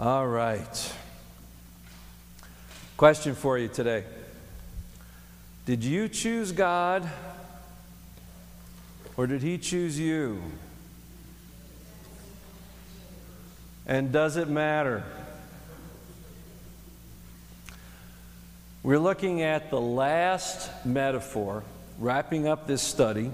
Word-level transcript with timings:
All 0.00 0.26
right. 0.26 0.94
Question 2.96 3.34
for 3.34 3.58
you 3.58 3.68
today 3.68 4.04
Did 5.66 5.84
you 5.84 6.08
choose 6.08 6.52
God 6.52 7.06
or 9.18 9.26
did 9.26 9.42
He 9.42 9.58
choose 9.58 10.00
you? 10.00 10.42
And 13.86 14.10
does 14.10 14.38
it 14.38 14.48
matter? 14.48 15.04
We're 18.82 18.98
looking 18.98 19.42
at 19.42 19.68
the 19.68 19.82
last 19.82 20.70
metaphor, 20.86 21.62
wrapping 21.98 22.48
up 22.48 22.66
this 22.66 22.80
study 22.80 23.30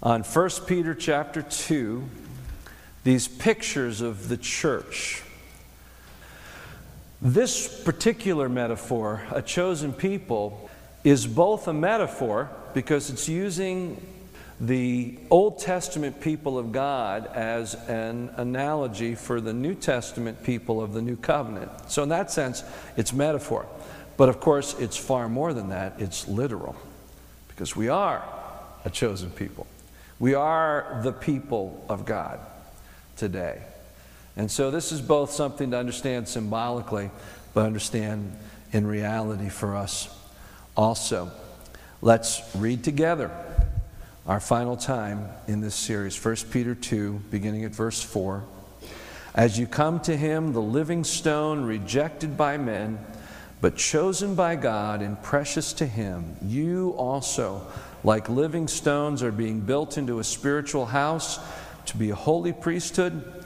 on 0.00 0.22
1 0.22 0.50
Peter 0.68 0.94
chapter 0.94 1.42
2, 1.42 2.08
these 3.02 3.26
pictures 3.26 4.00
of 4.00 4.28
the 4.28 4.36
church. 4.36 5.24
This 7.22 7.82
particular 7.82 8.48
metaphor, 8.48 9.22
a 9.30 9.40
chosen 9.40 9.92
people, 9.92 10.68
is 11.02 11.26
both 11.26 11.66
a 11.66 11.72
metaphor 11.72 12.50
because 12.74 13.08
it's 13.10 13.28
using 13.28 14.04
the 14.60 15.18
Old 15.30 15.58
Testament 15.58 16.20
people 16.20 16.58
of 16.58 16.72
God 16.72 17.26
as 17.26 17.74
an 17.88 18.30
analogy 18.36 19.14
for 19.14 19.40
the 19.40 19.52
New 19.52 19.74
Testament 19.74 20.42
people 20.42 20.82
of 20.82 20.92
the 20.92 21.00
New 21.00 21.16
Covenant. 21.16 21.70
So, 21.88 22.02
in 22.02 22.10
that 22.10 22.30
sense, 22.30 22.62
it's 22.96 23.12
metaphor. 23.12 23.66
But 24.16 24.28
of 24.28 24.40
course, 24.40 24.74
it's 24.78 24.96
far 24.96 25.28
more 25.28 25.52
than 25.52 25.70
that, 25.70 25.94
it's 25.98 26.26
literal 26.28 26.76
because 27.48 27.76
we 27.76 27.88
are 27.88 28.24
a 28.84 28.90
chosen 28.90 29.30
people. 29.30 29.66
We 30.18 30.34
are 30.34 31.00
the 31.02 31.12
people 31.12 31.84
of 31.88 32.04
God 32.06 32.40
today. 33.16 33.62
And 34.36 34.50
so, 34.50 34.70
this 34.70 34.92
is 34.92 35.00
both 35.00 35.30
something 35.30 35.70
to 35.70 35.78
understand 35.78 36.28
symbolically, 36.28 37.10
but 37.54 37.64
understand 37.64 38.36
in 38.72 38.86
reality 38.86 39.48
for 39.48 39.74
us 39.74 40.08
also. 40.76 41.30
Let's 42.02 42.42
read 42.54 42.84
together 42.84 43.30
our 44.26 44.40
final 44.40 44.76
time 44.76 45.28
in 45.46 45.60
this 45.60 45.74
series, 45.74 46.22
1 46.22 46.36
Peter 46.50 46.74
2, 46.74 47.22
beginning 47.30 47.64
at 47.64 47.70
verse 47.70 48.02
4. 48.02 48.44
As 49.34 49.58
you 49.58 49.66
come 49.66 50.00
to 50.00 50.16
him, 50.16 50.52
the 50.52 50.60
living 50.60 51.04
stone 51.04 51.64
rejected 51.64 52.36
by 52.36 52.58
men, 52.58 52.98
but 53.60 53.76
chosen 53.76 54.34
by 54.34 54.56
God 54.56 55.00
and 55.00 55.22
precious 55.22 55.72
to 55.74 55.86
him, 55.86 56.36
you 56.42 56.94
also, 56.98 57.66
like 58.04 58.28
living 58.28 58.68
stones, 58.68 59.22
are 59.22 59.32
being 59.32 59.60
built 59.60 59.96
into 59.96 60.18
a 60.18 60.24
spiritual 60.24 60.86
house 60.86 61.38
to 61.86 61.96
be 61.96 62.10
a 62.10 62.14
holy 62.14 62.52
priesthood, 62.52 63.45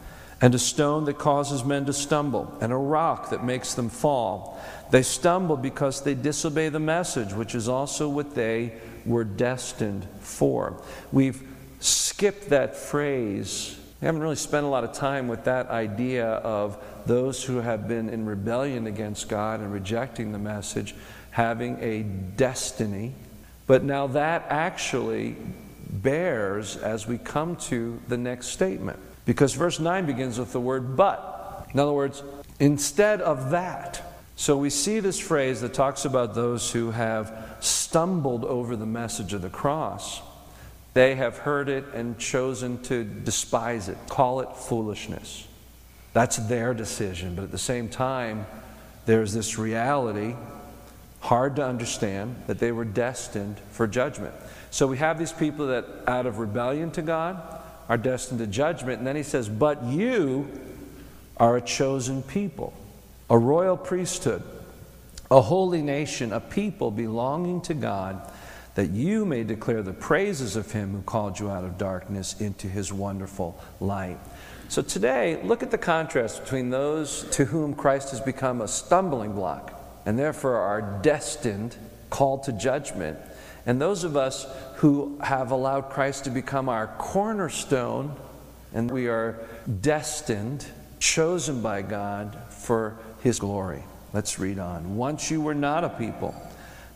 and 0.41 0.55
a 0.55 0.59
stone 0.59 1.05
that 1.05 1.19
causes 1.19 1.63
men 1.63 1.85
to 1.85 1.93
stumble, 1.93 2.57
and 2.59 2.73
a 2.73 2.77
rock 2.77 3.29
that 3.29 3.43
makes 3.43 3.75
them 3.75 3.89
fall. 3.89 4.59
They 4.89 5.03
stumble 5.03 5.55
because 5.55 6.01
they 6.01 6.15
disobey 6.15 6.69
the 6.69 6.79
message, 6.79 7.33
which 7.33 7.55
is 7.55 7.69
also 7.69 8.09
what 8.09 8.35
they 8.35 8.73
were 9.05 9.23
destined 9.23 10.07
for. 10.19 10.81
We've 11.11 11.41
skipped 11.79 12.49
that 12.49 12.75
phrase 12.75 13.77
we 14.01 14.07
haven't 14.07 14.21
really 14.21 14.35
spent 14.35 14.65
a 14.65 14.69
lot 14.69 14.83
of 14.83 14.93
time 14.93 15.27
with 15.27 15.43
that 15.43 15.69
idea 15.69 16.25
of 16.25 16.83
those 17.05 17.43
who 17.43 17.57
have 17.57 17.87
been 17.87 18.09
in 18.09 18.25
rebellion 18.25 18.87
against 18.87 19.29
God 19.29 19.59
and 19.59 19.71
rejecting 19.71 20.31
the 20.31 20.39
message 20.39 20.95
having 21.29 21.77
a 21.81 22.01
destiny. 22.01 23.13
But 23.67 23.83
now 23.83 24.07
that 24.07 24.45
actually 24.49 25.35
bears 25.87 26.77
as 26.77 27.05
we 27.05 27.19
come 27.19 27.57
to 27.57 28.01
the 28.07 28.17
next 28.17 28.47
statement. 28.47 28.99
Because 29.25 29.53
verse 29.53 29.79
9 29.79 30.05
begins 30.05 30.39
with 30.39 30.51
the 30.51 30.59
word 30.59 30.95
but. 30.95 31.67
In 31.73 31.79
other 31.79 31.93
words, 31.93 32.23
instead 32.59 33.21
of 33.21 33.51
that. 33.51 34.01
So 34.35 34.57
we 34.57 34.69
see 34.69 34.99
this 34.99 35.19
phrase 35.19 35.61
that 35.61 35.73
talks 35.73 36.05
about 36.05 36.33
those 36.33 36.71
who 36.71 36.91
have 36.91 37.55
stumbled 37.59 38.43
over 38.43 38.75
the 38.75 38.85
message 38.85 39.33
of 39.33 39.41
the 39.41 39.49
cross. 39.49 40.21
They 40.93 41.15
have 41.15 41.37
heard 41.37 41.69
it 41.69 41.85
and 41.93 42.17
chosen 42.17 42.81
to 42.83 43.03
despise 43.03 43.87
it, 43.87 43.97
call 44.09 44.41
it 44.41 44.49
foolishness. 44.55 45.47
That's 46.13 46.37
their 46.37 46.73
decision. 46.73 47.35
But 47.35 47.43
at 47.43 47.51
the 47.51 47.57
same 47.57 47.87
time, 47.87 48.45
there's 49.05 49.33
this 49.33 49.57
reality, 49.57 50.35
hard 51.21 51.55
to 51.57 51.65
understand, 51.65 52.35
that 52.47 52.59
they 52.59 52.71
were 52.71 52.85
destined 52.85 53.59
for 53.69 53.87
judgment. 53.87 54.33
So 54.71 54.87
we 54.87 54.97
have 54.97 55.17
these 55.17 55.31
people 55.31 55.67
that, 55.67 55.85
out 56.07 56.25
of 56.25 56.39
rebellion 56.39 56.91
to 56.91 57.01
God, 57.01 57.60
are 57.89 57.97
destined 57.97 58.39
to 58.39 58.47
judgment. 58.47 58.99
And 58.99 59.07
then 59.07 59.15
he 59.15 59.23
says, 59.23 59.49
But 59.49 59.83
you 59.83 60.47
are 61.37 61.57
a 61.57 61.61
chosen 61.61 62.23
people, 62.23 62.73
a 63.29 63.37
royal 63.37 63.77
priesthood, 63.77 64.43
a 65.29 65.41
holy 65.41 65.81
nation, 65.81 66.33
a 66.33 66.39
people 66.39 66.91
belonging 66.91 67.61
to 67.61 67.73
God 67.73 68.31
that 68.75 68.89
you 68.91 69.25
may 69.25 69.43
declare 69.43 69.81
the 69.81 69.93
praises 69.93 70.55
of 70.55 70.71
him 70.71 70.91
who 70.91 71.01
called 71.01 71.39
you 71.39 71.49
out 71.49 71.63
of 71.63 71.77
darkness 71.77 72.39
into 72.39 72.67
his 72.67 72.93
wonderful 72.93 73.59
light. 73.79 74.17
So 74.69 74.81
today, 74.81 75.41
look 75.43 75.63
at 75.63 75.71
the 75.71 75.77
contrast 75.77 76.43
between 76.43 76.69
those 76.69 77.23
to 77.31 77.45
whom 77.45 77.73
Christ 77.73 78.11
has 78.11 78.21
become 78.21 78.61
a 78.61 78.67
stumbling 78.67 79.33
block 79.33 79.73
and 80.05 80.17
therefore 80.17 80.55
are 80.55 80.99
destined, 81.01 81.75
called 82.09 82.43
to 82.43 82.53
judgment, 82.53 83.19
and 83.65 83.81
those 83.81 84.03
of 84.03 84.17
us 84.17 84.45
who 84.77 85.19
have 85.23 85.51
allowed 85.51 85.89
Christ 85.89 86.25
to 86.25 86.29
become 86.29 86.69
our 86.69 86.87
cornerstone 86.97 88.15
and 88.73 88.89
we 88.89 89.07
are 89.07 89.37
destined, 89.81 90.65
chosen 90.99 91.61
by 91.61 91.81
God 91.81 92.37
for 92.49 92.97
his 93.21 93.39
glory. 93.39 93.83
Let's 94.13 94.39
read 94.39 94.59
on. 94.59 94.95
Once 94.95 95.29
you 95.29 95.41
were 95.41 95.53
not 95.53 95.83
a 95.83 95.89
people 95.89 96.35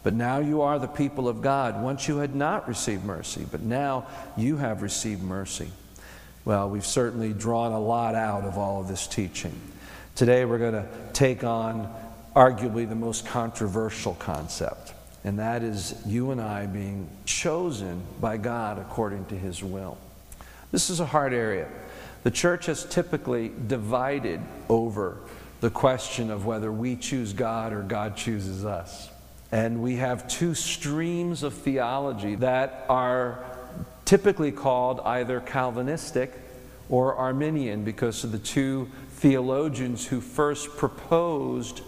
but 0.05 0.13
now 0.13 0.37
you 0.37 0.61
are 0.61 0.77
the 0.77 0.87
people 0.87 1.27
of 1.27 1.41
God. 1.41 1.81
Once 1.81 2.07
you 2.07 2.17
had 2.17 2.35
not 2.35 2.67
received 2.67 3.03
mercy, 3.03 3.43
but 3.51 3.63
now 3.63 4.05
you 4.37 4.55
have 4.57 4.83
received 4.83 5.23
mercy. 5.23 5.71
Well, 6.45 6.69
we've 6.69 6.85
certainly 6.85 7.33
drawn 7.33 7.71
a 7.71 7.79
lot 7.79 8.13
out 8.13 8.43
of 8.43 8.55
all 8.55 8.81
of 8.81 8.87
this 8.87 9.07
teaching. 9.07 9.59
Today 10.13 10.45
we're 10.45 10.59
going 10.59 10.73
to 10.73 10.87
take 11.13 11.43
on 11.43 11.91
arguably 12.35 12.87
the 12.87 12.93
most 12.93 13.25
controversial 13.25 14.13
concept, 14.13 14.93
and 15.25 15.39
that 15.39 15.63
is 15.63 15.95
you 16.05 16.29
and 16.29 16.39
I 16.39 16.67
being 16.67 17.09
chosen 17.25 18.03
by 18.21 18.37
God 18.37 18.77
according 18.77 19.25
to 19.25 19.35
His 19.35 19.63
will. 19.63 19.97
This 20.71 20.91
is 20.91 20.99
a 20.99 21.05
hard 21.05 21.33
area. 21.33 21.67
The 22.21 22.29
church 22.29 22.67
has 22.67 22.85
typically 22.85 23.51
divided 23.67 24.39
over 24.69 25.17
the 25.61 25.71
question 25.71 26.29
of 26.29 26.45
whether 26.45 26.71
we 26.71 26.95
choose 26.95 27.33
God 27.33 27.73
or 27.73 27.81
God 27.81 28.15
chooses 28.15 28.65
us. 28.65 29.09
And 29.51 29.81
we 29.81 29.95
have 29.95 30.27
two 30.27 30.53
streams 30.53 31.41
of 31.41 31.55
theology 31.55 32.35
that 32.35 32.85
are 32.87 33.43
typically 34.05 34.51
called 34.51 34.99
either 34.99 35.39
Calvinistic 35.39 36.33
or 36.87 37.15
Arminian 37.15 37.83
because 37.83 38.23
of 38.23 38.31
the 38.31 38.37
two 38.37 38.89
theologians 39.09 40.05
who 40.05 40.21
first 40.21 40.77
proposed 40.77 41.81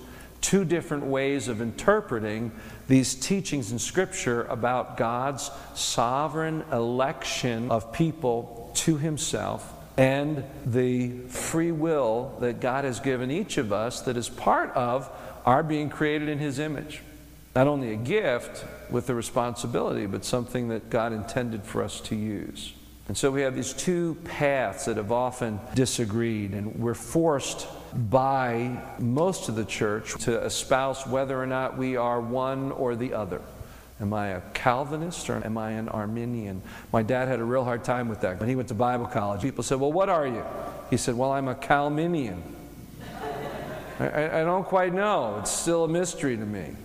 two 0.47 0.63
different 0.63 1.03
ways 1.03 1.49
of 1.49 1.59
interpreting 1.59 2.53
these 2.87 3.15
teachings 3.15 3.73
in 3.73 3.77
Scripture 3.77 4.43
about 4.45 4.95
God's 4.95 5.51
sovereign 5.75 6.63
election 6.71 7.69
of 7.69 7.91
people 7.91 8.71
to 8.75 8.95
Himself 8.97 9.73
and 9.97 10.45
the 10.65 11.09
free 11.27 11.73
will 11.73 12.37
that 12.39 12.61
God 12.61 12.85
has 12.85 13.01
given 13.01 13.29
each 13.29 13.57
of 13.57 13.73
us 13.73 13.99
that 14.03 14.15
is 14.15 14.29
part 14.29 14.69
of 14.69 15.11
our 15.45 15.63
being 15.63 15.89
created 15.89 16.29
in 16.29 16.39
His 16.39 16.59
image 16.59 17.01
not 17.53 17.67
only 17.67 17.91
a 17.91 17.97
gift 17.97 18.63
with 18.89 19.09
a 19.09 19.15
responsibility, 19.15 20.05
but 20.05 20.23
something 20.23 20.69
that 20.69 20.89
God 20.89 21.11
intended 21.11 21.63
for 21.63 21.83
us 21.83 21.99
to 22.01 22.15
use. 22.15 22.71
And 23.07 23.17
so 23.17 23.31
we 23.31 23.41
have 23.41 23.55
these 23.55 23.73
two 23.73 24.15
paths 24.25 24.85
that 24.85 24.97
have 24.97 25.11
often 25.11 25.59
disagreed, 25.75 26.51
and 26.51 26.75
we're 26.75 26.93
forced 26.93 27.67
by 28.09 28.81
most 28.99 29.47
of 29.47 29.55
the 29.55 29.63
church 29.63 30.15
to 30.25 30.43
espouse 30.43 31.07
whether 31.07 31.41
or 31.41 31.45
not 31.45 31.77
we 31.77 31.95
are 31.95 32.19
one 32.19 32.71
or 32.73 32.95
the 32.95 33.13
other. 33.13 33.41
Am 33.99 34.13
I 34.13 34.29
a 34.29 34.41
Calvinist 34.53 35.29
or 35.29 35.43
am 35.43 35.57
I 35.57 35.71
an 35.71 35.89
Arminian? 35.89 36.61
My 36.91 37.01
dad 37.01 37.29
had 37.29 37.39
a 37.39 37.43
real 37.43 37.63
hard 37.63 37.83
time 37.83 38.09
with 38.09 38.21
that. 38.21 38.39
When 38.39 38.49
he 38.49 38.55
went 38.55 38.67
to 38.67 38.75
Bible 38.75 39.07
college, 39.07 39.41
people 39.41 39.63
said, 39.63 39.79
Well, 39.79 39.91
what 39.91 40.09
are 40.09 40.27
you? 40.27 40.43
He 40.89 40.97
said, 40.97 41.15
Well, 41.15 41.31
I'm 41.31 41.47
a 41.47 41.55
Calminian. 41.55 42.43
I, 43.99 44.41
I 44.41 44.43
don't 44.43 44.65
quite 44.65 44.93
know. 44.93 45.37
It's 45.39 45.49
still 45.49 45.85
a 45.85 45.87
mystery 45.87 46.37
to 46.37 46.45
me. 46.45 46.75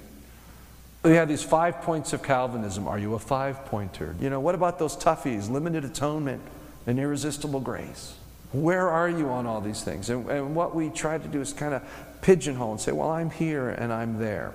We 1.02 1.14
have 1.14 1.28
these 1.28 1.42
five 1.42 1.82
points 1.82 2.12
of 2.12 2.22
Calvinism. 2.22 2.86
Are 2.86 2.98
you 2.98 3.14
a 3.14 3.18
five 3.18 3.64
pointer? 3.66 4.14
You 4.20 4.30
know, 4.30 4.38
what 4.38 4.54
about 4.54 4.78
those 4.78 4.96
toughies? 4.96 5.50
Limited 5.50 5.84
atonement 5.84 6.42
and 6.86 6.98
irresistible 6.98 7.60
grace. 7.60 8.14
Where 8.52 8.88
are 8.88 9.08
you 9.08 9.28
on 9.30 9.46
all 9.46 9.60
these 9.60 9.82
things? 9.82 10.10
And, 10.10 10.28
and 10.30 10.54
what 10.54 10.74
we 10.76 10.90
try 10.90 11.18
to 11.18 11.28
do 11.28 11.40
is 11.40 11.52
kind 11.52 11.74
of 11.74 11.82
pigeonhole 12.20 12.72
and 12.72 12.80
say, 12.80 12.92
well, 12.92 13.10
I'm 13.10 13.30
here 13.30 13.70
and 13.70 13.92
I'm 13.92 14.18
there. 14.18 14.52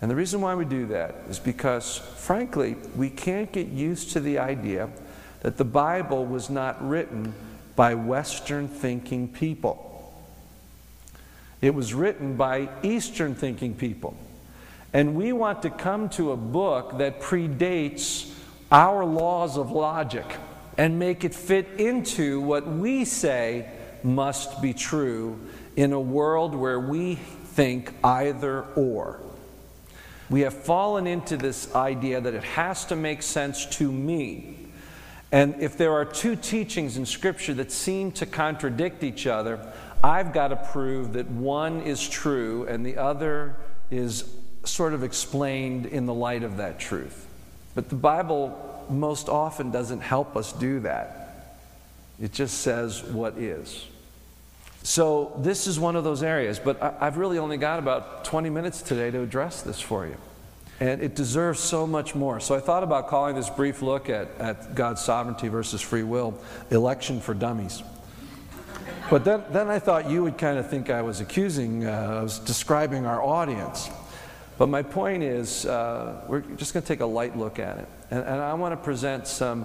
And 0.00 0.10
the 0.10 0.14
reason 0.14 0.40
why 0.40 0.54
we 0.54 0.64
do 0.64 0.86
that 0.86 1.16
is 1.28 1.38
because, 1.38 1.98
frankly, 1.98 2.76
we 2.96 3.10
can't 3.10 3.50
get 3.52 3.66
used 3.66 4.12
to 4.12 4.20
the 4.20 4.38
idea 4.38 4.88
that 5.40 5.58
the 5.58 5.64
Bible 5.64 6.24
was 6.24 6.48
not 6.48 6.86
written 6.86 7.34
by 7.76 7.94
Western 7.94 8.68
thinking 8.68 9.28
people. 9.28 9.84
It 11.60 11.74
was 11.74 11.92
written 11.92 12.36
by 12.36 12.68
Eastern 12.82 13.34
thinking 13.34 13.74
people. 13.74 14.16
And 14.92 15.14
we 15.14 15.32
want 15.32 15.62
to 15.62 15.70
come 15.70 16.08
to 16.10 16.32
a 16.32 16.36
book 16.36 16.98
that 16.98 17.20
predates 17.20 18.32
our 18.70 19.04
laws 19.04 19.56
of 19.56 19.70
logic 19.70 20.24
and 20.76 20.98
make 20.98 21.24
it 21.24 21.34
fit 21.34 21.66
into 21.78 22.40
what 22.40 22.66
we 22.66 23.04
say 23.04 23.68
must 24.02 24.62
be 24.62 24.72
true 24.72 25.38
in 25.76 25.92
a 25.92 26.00
world 26.00 26.54
where 26.54 26.80
we 26.80 27.16
think 27.16 27.92
either 28.04 28.62
or. 28.76 29.20
We 30.30 30.42
have 30.42 30.54
fallen 30.54 31.06
into 31.06 31.36
this 31.36 31.74
idea 31.74 32.20
that 32.20 32.34
it 32.34 32.44
has 32.44 32.84
to 32.86 32.96
make 32.96 33.22
sense 33.22 33.66
to 33.76 33.90
me. 33.90 34.68
And 35.32 35.56
if 35.60 35.76
there 35.76 35.92
are 35.92 36.04
two 36.04 36.36
teachings 36.36 36.96
in 36.96 37.04
Scripture 37.04 37.54
that 37.54 37.72
seem 37.72 38.12
to 38.12 38.26
contradict 38.26 39.02
each 39.02 39.26
other, 39.26 39.60
I've 40.02 40.32
got 40.32 40.48
to 40.48 40.56
prove 40.56 41.14
that 41.14 41.28
one 41.28 41.82
is 41.82 42.06
true 42.08 42.66
and 42.66 42.84
the 42.86 42.96
other 42.96 43.56
is 43.90 44.22
sort 44.68 44.94
of 44.94 45.02
explained 45.02 45.86
in 45.86 46.06
the 46.06 46.14
light 46.14 46.42
of 46.42 46.58
that 46.58 46.78
truth. 46.78 47.26
But 47.74 47.88
the 47.88 47.96
Bible 47.96 48.86
most 48.90 49.28
often 49.28 49.70
doesn't 49.70 50.00
help 50.00 50.36
us 50.36 50.52
do 50.52 50.80
that, 50.80 51.56
it 52.20 52.32
just 52.32 52.62
says 52.62 53.02
what 53.02 53.38
is. 53.38 53.86
So, 54.82 55.32
this 55.38 55.66
is 55.66 55.78
one 55.78 55.96
of 55.96 56.04
those 56.04 56.22
areas, 56.22 56.58
but 56.58 56.80
I've 56.82 57.18
really 57.18 57.38
only 57.38 57.56
got 57.56 57.78
about 57.78 58.24
20 58.24 58.48
minutes 58.48 58.80
today 58.80 59.10
to 59.10 59.22
address 59.22 59.62
this 59.62 59.80
for 59.80 60.06
you. 60.06 60.16
And 60.80 61.02
it 61.02 61.16
deserves 61.16 61.58
so 61.58 61.86
much 61.86 62.14
more. 62.14 62.40
So, 62.40 62.54
I 62.54 62.60
thought 62.60 62.82
about 62.82 63.08
calling 63.08 63.34
this 63.34 63.50
brief 63.50 63.82
look 63.82 64.08
at, 64.08 64.28
at 64.38 64.74
God's 64.74 65.02
sovereignty 65.02 65.48
versus 65.48 65.80
free 65.80 66.04
will 66.04 66.40
election 66.70 67.20
for 67.20 67.34
dummies. 67.34 67.82
But 69.10 69.24
then, 69.24 69.42
then 69.50 69.68
I 69.68 69.78
thought 69.78 70.08
you 70.10 70.22
would 70.22 70.38
kind 70.38 70.58
of 70.58 70.68
think 70.68 70.90
I 70.90 71.02
was 71.02 71.20
accusing, 71.20 71.86
uh, 71.86 72.18
I 72.20 72.22
was 72.22 72.38
describing 72.38 73.06
our 73.06 73.22
audience. 73.22 73.88
But 74.58 74.68
my 74.68 74.82
point 74.82 75.22
is, 75.22 75.64
uh, 75.64 76.24
we're 76.28 76.40
just 76.40 76.74
going 76.74 76.82
to 76.82 76.88
take 76.88 77.00
a 77.00 77.06
light 77.06 77.38
look 77.38 77.60
at 77.60 77.78
it. 77.78 77.88
And, 78.10 78.24
and 78.24 78.40
I 78.40 78.54
want 78.54 78.72
to 78.72 78.76
present 78.76 79.28
some 79.28 79.64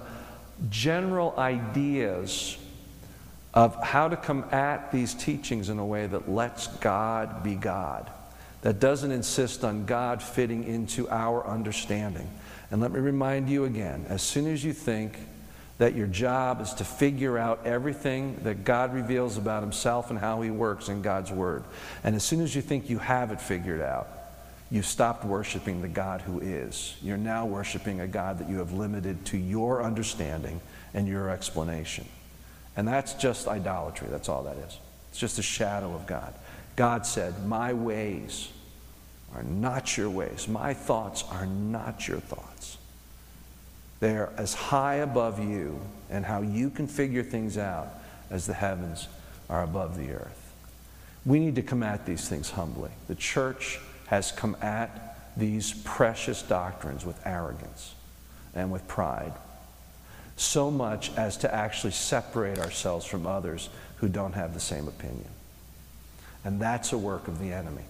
general 0.70 1.34
ideas 1.36 2.56
of 3.52 3.80
how 3.82 4.08
to 4.08 4.16
come 4.16 4.44
at 4.52 4.92
these 4.92 5.12
teachings 5.14 5.68
in 5.68 5.78
a 5.78 5.86
way 5.86 6.06
that 6.06 6.30
lets 6.30 6.68
God 6.78 7.42
be 7.42 7.56
God, 7.56 8.08
that 8.62 8.78
doesn't 8.78 9.10
insist 9.10 9.64
on 9.64 9.84
God 9.84 10.22
fitting 10.22 10.64
into 10.64 11.08
our 11.08 11.44
understanding. 11.46 12.30
And 12.70 12.80
let 12.80 12.92
me 12.92 13.00
remind 13.00 13.48
you 13.48 13.64
again 13.64 14.06
as 14.08 14.22
soon 14.22 14.46
as 14.46 14.64
you 14.64 14.72
think 14.72 15.18
that 15.78 15.96
your 15.96 16.06
job 16.06 16.60
is 16.60 16.72
to 16.74 16.84
figure 16.84 17.36
out 17.36 17.66
everything 17.66 18.38
that 18.44 18.64
God 18.64 18.94
reveals 18.94 19.36
about 19.36 19.62
Himself 19.62 20.10
and 20.10 20.18
how 20.18 20.40
He 20.40 20.50
works 20.50 20.88
in 20.88 21.02
God's 21.02 21.32
Word, 21.32 21.64
and 22.04 22.14
as 22.14 22.22
soon 22.22 22.40
as 22.40 22.54
you 22.54 22.62
think 22.62 22.88
you 22.88 22.98
have 22.98 23.32
it 23.32 23.40
figured 23.40 23.80
out, 23.80 24.08
You've 24.74 24.86
stopped 24.86 25.24
worshiping 25.24 25.82
the 25.82 25.88
God 25.88 26.20
who 26.20 26.40
is. 26.40 26.96
You're 27.00 27.16
now 27.16 27.46
worshiping 27.46 28.00
a 28.00 28.08
God 28.08 28.40
that 28.40 28.48
you 28.48 28.58
have 28.58 28.72
limited 28.72 29.24
to 29.26 29.36
your 29.36 29.84
understanding 29.84 30.60
and 30.94 31.06
your 31.06 31.30
explanation. 31.30 32.08
And 32.76 32.88
that's 32.88 33.14
just 33.14 33.46
idolatry. 33.46 34.08
That's 34.10 34.28
all 34.28 34.42
that 34.42 34.56
is. 34.56 34.76
It's 35.10 35.20
just 35.20 35.38
a 35.38 35.42
shadow 35.42 35.94
of 35.94 36.08
God. 36.08 36.34
God 36.74 37.06
said, 37.06 37.46
My 37.46 37.72
ways 37.72 38.48
are 39.32 39.44
not 39.44 39.96
your 39.96 40.10
ways. 40.10 40.48
My 40.48 40.74
thoughts 40.74 41.22
are 41.30 41.46
not 41.46 42.08
your 42.08 42.18
thoughts. 42.18 42.76
They're 44.00 44.32
as 44.36 44.54
high 44.54 44.96
above 44.96 45.38
you 45.38 45.80
and 46.10 46.24
how 46.24 46.40
you 46.40 46.68
can 46.68 46.88
figure 46.88 47.22
things 47.22 47.56
out 47.56 47.90
as 48.28 48.46
the 48.46 48.54
heavens 48.54 49.06
are 49.48 49.62
above 49.62 49.96
the 49.96 50.10
earth. 50.10 50.52
We 51.24 51.38
need 51.38 51.54
to 51.54 51.62
come 51.62 51.84
at 51.84 52.06
these 52.06 52.28
things 52.28 52.50
humbly. 52.50 52.90
The 53.06 53.14
church 53.14 53.78
has 54.06 54.32
come 54.32 54.56
at 54.60 55.16
these 55.36 55.72
precious 55.84 56.42
doctrines 56.42 57.04
with 57.04 57.20
arrogance 57.26 57.94
and 58.54 58.70
with 58.70 58.86
pride 58.86 59.32
so 60.36 60.70
much 60.70 61.16
as 61.16 61.36
to 61.38 61.54
actually 61.54 61.92
separate 61.92 62.58
ourselves 62.58 63.06
from 63.06 63.26
others 63.26 63.68
who 63.96 64.08
don't 64.08 64.32
have 64.32 64.54
the 64.54 64.60
same 64.60 64.88
opinion. 64.88 65.28
And 66.44 66.60
that's 66.60 66.92
a 66.92 66.98
work 66.98 67.28
of 67.28 67.38
the 67.38 67.52
enemy. 67.52 67.84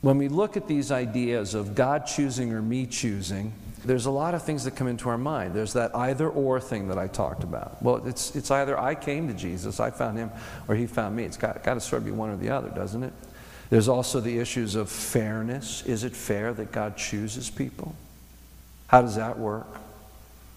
When 0.00 0.18
we 0.18 0.28
look 0.28 0.56
at 0.56 0.66
these 0.66 0.90
ideas 0.90 1.54
of 1.54 1.74
God 1.74 2.06
choosing 2.06 2.52
or 2.52 2.62
me 2.62 2.86
choosing, 2.86 3.52
there's 3.84 4.06
a 4.06 4.10
lot 4.10 4.34
of 4.34 4.42
things 4.42 4.64
that 4.64 4.72
come 4.72 4.88
into 4.88 5.08
our 5.08 5.18
mind. 5.18 5.54
There's 5.54 5.74
that 5.74 5.94
either 5.94 6.28
or 6.28 6.60
thing 6.60 6.88
that 6.88 6.98
I 6.98 7.06
talked 7.06 7.44
about. 7.44 7.82
Well, 7.82 8.06
it's, 8.06 8.34
it's 8.34 8.50
either 8.50 8.78
I 8.78 8.94
came 8.94 9.28
to 9.28 9.34
Jesus, 9.34 9.78
I 9.78 9.90
found 9.90 10.18
him, 10.18 10.30
or 10.68 10.74
he 10.74 10.86
found 10.86 11.16
me. 11.16 11.24
It's 11.24 11.36
got, 11.36 11.62
got 11.62 11.74
to 11.74 11.80
sort 11.80 12.00
of 12.00 12.06
be 12.06 12.12
one 12.12 12.30
or 12.30 12.36
the 12.36 12.50
other, 12.50 12.70
doesn't 12.70 13.02
it? 13.02 13.12
There's 13.70 13.88
also 13.88 14.20
the 14.20 14.38
issues 14.38 14.74
of 14.74 14.90
fairness. 14.90 15.82
Is 15.86 16.02
it 16.02 16.14
fair 16.14 16.52
that 16.54 16.72
God 16.72 16.96
chooses 16.96 17.48
people? 17.48 17.94
How 18.88 19.00
does 19.00 19.14
that 19.14 19.38
work? 19.38 19.68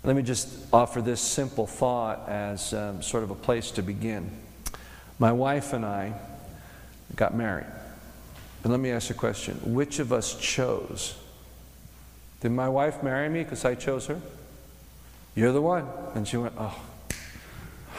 Let 0.03 0.15
me 0.15 0.23
just 0.23 0.49
offer 0.73 1.01
this 1.01 1.21
simple 1.21 1.67
thought 1.67 2.27
as 2.27 2.73
um, 2.73 3.01
sort 3.01 3.23
of 3.23 3.29
a 3.29 3.35
place 3.35 3.71
to 3.71 3.83
begin. 3.83 4.29
My 5.19 5.31
wife 5.31 5.73
and 5.73 5.85
I 5.85 6.13
got 7.15 7.35
married. 7.35 7.67
But 8.63 8.71
let 8.71 8.79
me 8.79 8.91
ask 8.91 9.09
you 9.09 9.15
a 9.15 9.19
question 9.19 9.55
which 9.63 9.99
of 9.99 10.11
us 10.11 10.35
chose? 10.35 11.15
Did 12.41 12.51
my 12.51 12.67
wife 12.67 13.03
marry 13.03 13.29
me 13.29 13.43
because 13.43 13.63
I 13.63 13.75
chose 13.75 14.07
her? 14.07 14.19
You're 15.35 15.53
the 15.53 15.61
one. 15.61 15.87
And 16.15 16.27
she 16.27 16.37
went, 16.37 16.53
Oh, 16.57 16.77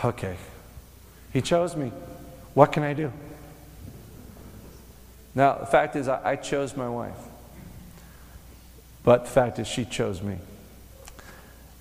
okay. 0.05 0.37
He 1.33 1.41
chose 1.41 1.77
me. 1.77 1.93
What 2.55 2.73
can 2.73 2.83
I 2.83 2.93
do? 2.93 3.13
Now, 5.35 5.59
the 5.59 5.67
fact 5.67 5.97
is, 5.97 6.09
I, 6.09 6.33
I 6.33 6.37
chose 6.37 6.77
my 6.77 6.89
wife. 6.89 7.19
But 9.03 9.25
the 9.25 9.31
fact 9.31 9.59
is, 9.59 9.67
she 9.67 9.85
chose 9.85 10.23
me. 10.23 10.39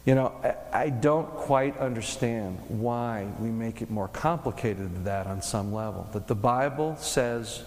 You 0.05 0.15
know, 0.15 0.33
I 0.73 0.89
don't 0.89 1.29
quite 1.29 1.77
understand 1.77 2.59
why 2.67 3.27
we 3.39 3.49
make 3.49 3.81
it 3.81 3.89
more 3.89 4.09
complicated 4.09 4.93
than 4.93 5.05
that 5.05 5.27
on 5.27 5.41
some 5.41 5.73
level. 5.73 6.09
That 6.11 6.27
the 6.27 6.35
Bible 6.35 6.97
says 6.97 7.63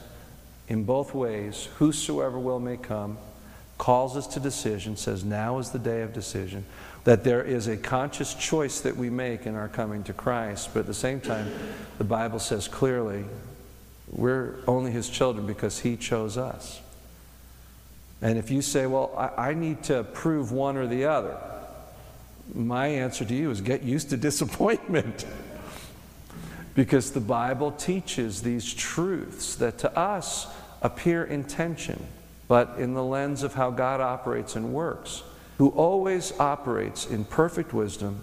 in 0.69 0.85
both 0.85 1.14
ways, 1.14 1.69
whosoever 1.76 2.38
will 2.38 2.61
may 2.61 2.76
come, 2.76 3.16
calls 3.78 4.16
us 4.16 4.26
to 4.26 4.40
decision, 4.40 4.97
says 4.97 5.25
now 5.25 5.59
is 5.59 5.71
the 5.71 5.78
day 5.78 6.02
of 6.02 6.12
decision, 6.12 6.64
that 7.05 7.25
there 7.25 7.43
is 7.43 7.69
a 7.69 7.76
conscious 7.76 8.35
choice 8.35 8.81
that 8.81 8.97
we 8.97 9.09
make 9.09 9.47
in 9.47 9.55
our 9.55 9.69
coming 9.69 10.02
to 10.05 10.12
Christ, 10.12 10.71
but 10.75 10.81
at 10.81 10.87
the 10.87 10.95
same 10.95 11.21
time, 11.21 11.50
the 11.99 12.05
Bible 12.05 12.38
says 12.38 12.69
clearly, 12.69 13.25
we're 14.10 14.56
only 14.66 14.90
his 14.90 15.08
children 15.08 15.46
because 15.46 15.80
he 15.80 15.96
chose 15.96 16.36
us. 16.36 16.80
And 18.22 18.38
if 18.38 18.50
you 18.50 18.62
say, 18.62 18.86
well, 18.86 19.12
I, 19.16 19.50
I 19.50 19.54
need 19.54 19.82
to 19.84 20.04
prove 20.04 20.52
one 20.52 20.76
or 20.76 20.86
the 20.86 21.04
other, 21.04 21.36
my 22.54 22.86
answer 22.86 23.25
to 23.25 23.34
you 23.34 23.50
is 23.50 23.60
get 23.60 23.82
used 23.82 24.10
to 24.10 24.16
disappointment. 24.28 25.26
because 26.75 27.12
the 27.12 27.20
Bible 27.20 27.72
teaches 27.72 28.42
these 28.42 28.72
truths 28.72 29.56
that 29.56 29.78
to 29.78 29.98
us 29.98 30.46
appear 30.82 31.25
in 31.25 31.44
tension, 31.44 32.06
but 32.48 32.75
in 32.78 32.94
the 32.94 33.02
lens 33.02 33.42
of 33.42 33.54
how 33.54 33.70
God 33.70 34.00
operates 34.00 34.56
and 34.56 34.72
works, 34.72 35.22
who 35.58 35.70
always 35.70 36.38
operates 36.38 37.06
in 37.06 37.25
perfect 37.25 37.72
wisdom, 37.72 38.20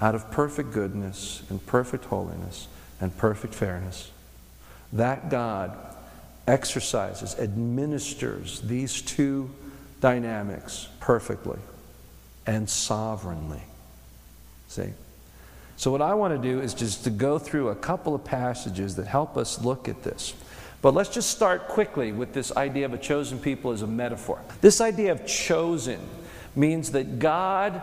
out 0.00 0.14
of 0.14 0.30
perfect 0.30 0.72
goodness 0.72 1.42
and 1.50 1.64
perfect 1.66 2.06
holiness 2.06 2.68
and 3.00 3.14
perfect 3.18 3.54
fairness. 3.54 4.10
That 4.92 5.30
God 5.30 5.76
exercises, 6.46 7.36
administers 7.38 8.60
these 8.60 9.02
two 9.02 9.50
dynamics 10.00 10.88
perfectly 10.98 11.58
and 12.46 12.68
sovereignly. 12.68 13.62
See? 14.68 14.92
So, 15.76 15.90
what 15.90 16.02
I 16.02 16.14
want 16.14 16.40
to 16.40 16.48
do 16.48 16.60
is 16.60 16.74
just 16.74 17.04
to 17.04 17.10
go 17.10 17.38
through 17.38 17.68
a 17.68 17.74
couple 17.74 18.14
of 18.14 18.24
passages 18.24 18.96
that 18.96 19.06
help 19.06 19.36
us 19.36 19.64
look 19.64 19.88
at 19.88 20.02
this. 20.02 20.34
But 20.82 20.94
let's 20.94 21.10
just 21.10 21.30
start 21.30 21.68
quickly 21.68 22.12
with 22.12 22.32
this 22.32 22.54
idea 22.56 22.86
of 22.86 22.94
a 22.94 22.98
chosen 22.98 23.38
people 23.38 23.70
as 23.70 23.82
a 23.82 23.86
metaphor. 23.86 24.40
This 24.60 24.80
idea 24.80 25.12
of 25.12 25.26
chosen 25.26 26.00
means 26.56 26.92
that 26.92 27.18
God 27.18 27.82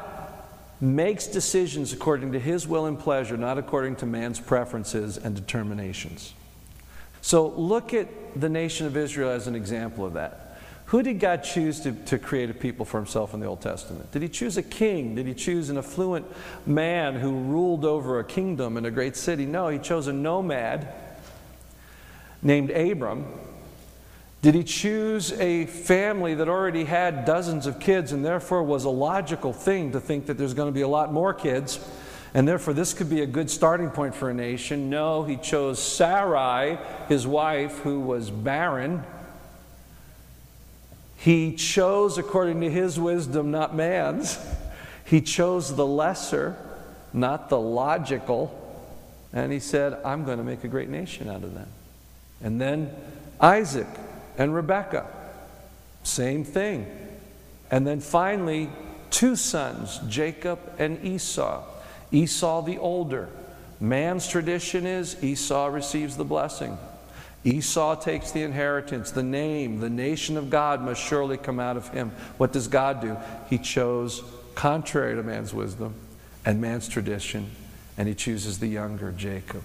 makes 0.82 1.28
decisions 1.28 1.94
according 1.94 2.34
to 2.34 2.40
his 2.40 2.68
will 2.68 2.86
and 2.86 3.00
pleasure, 3.00 3.38
not 3.38 3.58
according 3.58 3.96
to 3.98 4.06
man's 4.06 4.40
preferences 4.40 5.18
and 5.18 5.36
determinations. 5.36 6.34
So 7.28 7.50
look 7.50 7.94
at 7.94 8.08
the 8.40 8.48
nation 8.48 8.88
of 8.88 8.96
Israel 8.96 9.32
as 9.32 9.48
an 9.48 9.56
example 9.56 10.06
of 10.06 10.14
that. 10.14 10.60
Who 10.86 11.04
did 11.04 11.20
God 11.20 11.44
choose 11.44 11.82
to, 11.82 11.92
to 12.06 12.18
create 12.18 12.50
a 12.50 12.54
people 12.54 12.86
for 12.86 12.96
himself 12.96 13.34
in 13.34 13.42
the 13.42 13.46
Old 13.46 13.60
Testament? 13.60 14.10
Did 14.14 14.22
he 14.22 14.30
choose 14.30 14.56
a 14.56 14.64
king? 14.64 15.16
Did 15.16 15.28
he 15.28 15.34
choose 15.34 15.70
an 15.70 15.78
affluent 15.78 16.26
man 16.66 17.16
who 17.16 17.34
ruled 17.34 17.84
over 17.84 18.20
a 18.20 18.24
kingdom 18.24 18.78
in 18.78 18.86
a 18.86 18.92
great 18.92 19.18
city? 19.18 19.46
No, 19.46 19.68
he 19.68 19.78
chose 19.78 20.08
a 20.08 20.14
nomad 20.14 20.88
named 22.42 22.72
Abram. 22.72 23.26
Did 24.42 24.56
he 24.56 24.64
choose 24.64 25.34
a 25.34 25.66
family 25.66 26.34
that 26.36 26.48
already 26.48 26.86
had 26.86 27.26
dozens 27.26 27.68
of 27.68 27.78
kids 27.82 28.14
and 28.14 28.24
therefore 28.24 28.64
was 28.64 28.86
a 28.86 28.90
logical 28.90 29.52
thing 29.52 29.92
to 29.92 30.00
think 30.00 30.28
that 30.28 30.38
there's 30.38 30.54
going 30.54 30.70
to 30.70 30.74
be 30.74 30.80
a 30.80 30.88
lot 30.88 31.12
more 31.12 31.34
kids? 31.34 31.78
And 32.34 32.48
therefore, 32.48 32.74
this 32.74 32.94
could 32.94 33.10
be 33.10 33.22
a 33.22 33.26
good 33.26 33.50
starting 33.50 33.90
point 33.90 34.14
for 34.14 34.30
a 34.30 34.34
nation. 34.34 34.90
No, 34.90 35.24
he 35.24 35.38
chose 35.38 35.82
Sarai, 35.82 36.78
his 37.08 37.26
wife, 37.26 37.80
who 37.80 38.00
was 38.00 38.30
barren 38.30 39.04
he 41.18 41.56
chose 41.56 42.18
according 42.18 42.62
to 42.62 42.70
his 42.70 43.00
wisdom, 43.00 43.50
not 43.50 43.76
man's. 43.76 44.40
He 45.04 45.20
chose 45.20 45.76
the 45.76 45.86
lesser, 45.86 46.56
not 47.12 47.50
the 47.50 47.60
logical. 47.60 48.54
And 49.34 49.52
he 49.52 49.60
said, 49.60 50.00
I'm 50.06 50.24
going 50.24 50.38
to 50.38 50.44
make 50.44 50.64
a 50.64 50.68
great 50.68 50.90
nation 50.90 51.28
out 51.28 51.44
of 51.44 51.54
them. 51.56 51.68
And 52.42 52.62
then 52.62 52.96
Isaac 53.42 53.88
and 54.38 54.54
Rebekah, 54.54 55.08
same 56.04 56.44
thing. 56.44 56.86
And 57.72 57.86
then 57.86 58.00
finally, 58.00 58.70
two 59.10 59.36
sons, 59.36 60.00
Jacob 60.08 60.60
and 60.78 61.04
Esau. 61.04 61.64
Esau 62.12 62.62
the 62.62 62.78
older. 62.78 63.30
Man's 63.80 64.28
tradition 64.28 64.86
is 64.86 65.22
Esau 65.24 65.68
receives 65.68 66.18
the 66.18 66.26
blessing. 66.26 66.78
Esau 67.44 67.96
takes 67.96 68.32
the 68.32 68.42
inheritance, 68.42 69.12
the 69.12 69.24
name, 69.24 69.80
the 69.80 69.90
nation 69.90 70.36
of 70.36 70.50
God 70.50 70.82
must 70.82 71.02
surely 71.02 71.38
come 71.38 71.60
out 71.60 71.78
of 71.78 71.88
him. 71.90 72.12
What 72.38 72.52
does 72.52 72.68
God 72.68 73.02
do? 73.02 73.18
He 73.50 73.58
chose 73.58 74.24
contrary 74.56 75.16
to 75.16 75.24
man's 75.24 75.54
wisdom 75.54 75.94
and 76.46 76.60
man's 76.60 76.90
tradition, 76.90 77.52
and 77.98 78.08
he 78.08 78.16
chooses 78.16 78.60
the 78.60 78.68
younger 78.68 79.12
Jacob. 79.12 79.64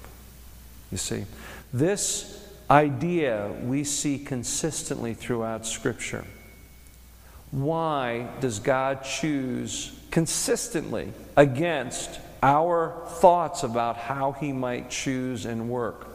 You 0.91 0.99
see, 0.99 1.25
this 1.73 2.47
idea 2.71 3.51
we 3.65 3.85
see 3.85 4.19
consistently 4.19 5.15
throughout 5.15 5.67
Scripture. 5.67 6.25
Why 7.51 8.29
does 8.41 8.61
God 8.61 9.05
choose 9.05 9.99
consistently 10.11 11.13
against 11.37 12.21
our 12.43 13.05
thoughts 13.07 13.63
about 13.63 13.97
how 13.97 14.33
he 14.33 14.53
might 14.53 14.91
choose 14.91 15.45
and 15.45 15.69
work? 15.69 16.07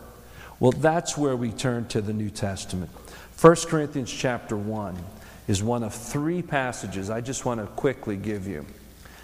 Well, 0.59 0.71
that's 0.71 1.17
where 1.17 1.35
we 1.35 1.51
turn 1.51 1.87
to 1.89 2.01
the 2.01 2.13
New 2.13 2.29
Testament. 2.29 2.91
1 3.39 3.55
Corinthians 3.67 4.11
chapter 4.11 4.57
1 4.57 4.97
is 5.47 5.63
one 5.63 5.83
of 5.83 5.93
three 5.93 6.41
passages 6.41 7.09
I 7.09 7.21
just 7.21 7.45
want 7.45 7.59
to 7.61 7.67
quickly 7.67 8.17
give 8.17 8.47
you. 8.47 8.65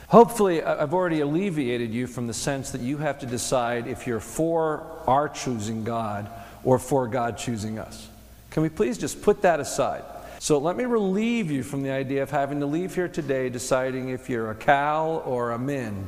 Hopefully, 0.08 0.62
I've 0.62 0.94
already 0.94 1.22
alleviated 1.22 1.92
you 1.92 2.06
from 2.06 2.28
the 2.28 2.34
sense 2.34 2.70
that 2.72 2.82
you 2.82 2.98
have 2.98 3.20
to 3.20 3.26
decide 3.26 3.88
if 3.88 4.06
you're 4.06 4.20
for 4.20 4.86
our 5.08 5.28
choosing 5.28 5.84
God 5.84 6.30
or 6.64 6.78
for 6.78 7.08
God 7.08 7.38
choosing 7.38 7.80
us. 7.80 8.08
Can 8.52 8.62
we 8.62 8.70
please 8.70 9.00
just 9.00 9.24
put 9.24 9.42
that 9.42 9.60
aside? 9.60 10.04
So 10.38 10.60
let 10.60 10.78
me 10.78 10.84
relieve 10.84 11.50
you 11.50 11.64
from 11.64 11.82
the 11.82 11.90
idea 11.90 12.22
of 12.22 12.30
having 12.30 12.60
to 12.60 12.68
leave 12.68 12.94
here 12.94 13.08
today 13.08 13.50
deciding 13.50 14.10
if 14.10 14.30
you're 14.30 14.52
a 14.52 14.56
cow 14.56 15.24
or 15.26 15.52
a 15.52 15.58
min 15.58 16.08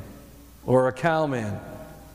or 0.66 0.88
a 0.88 0.94
cowman 0.94 1.60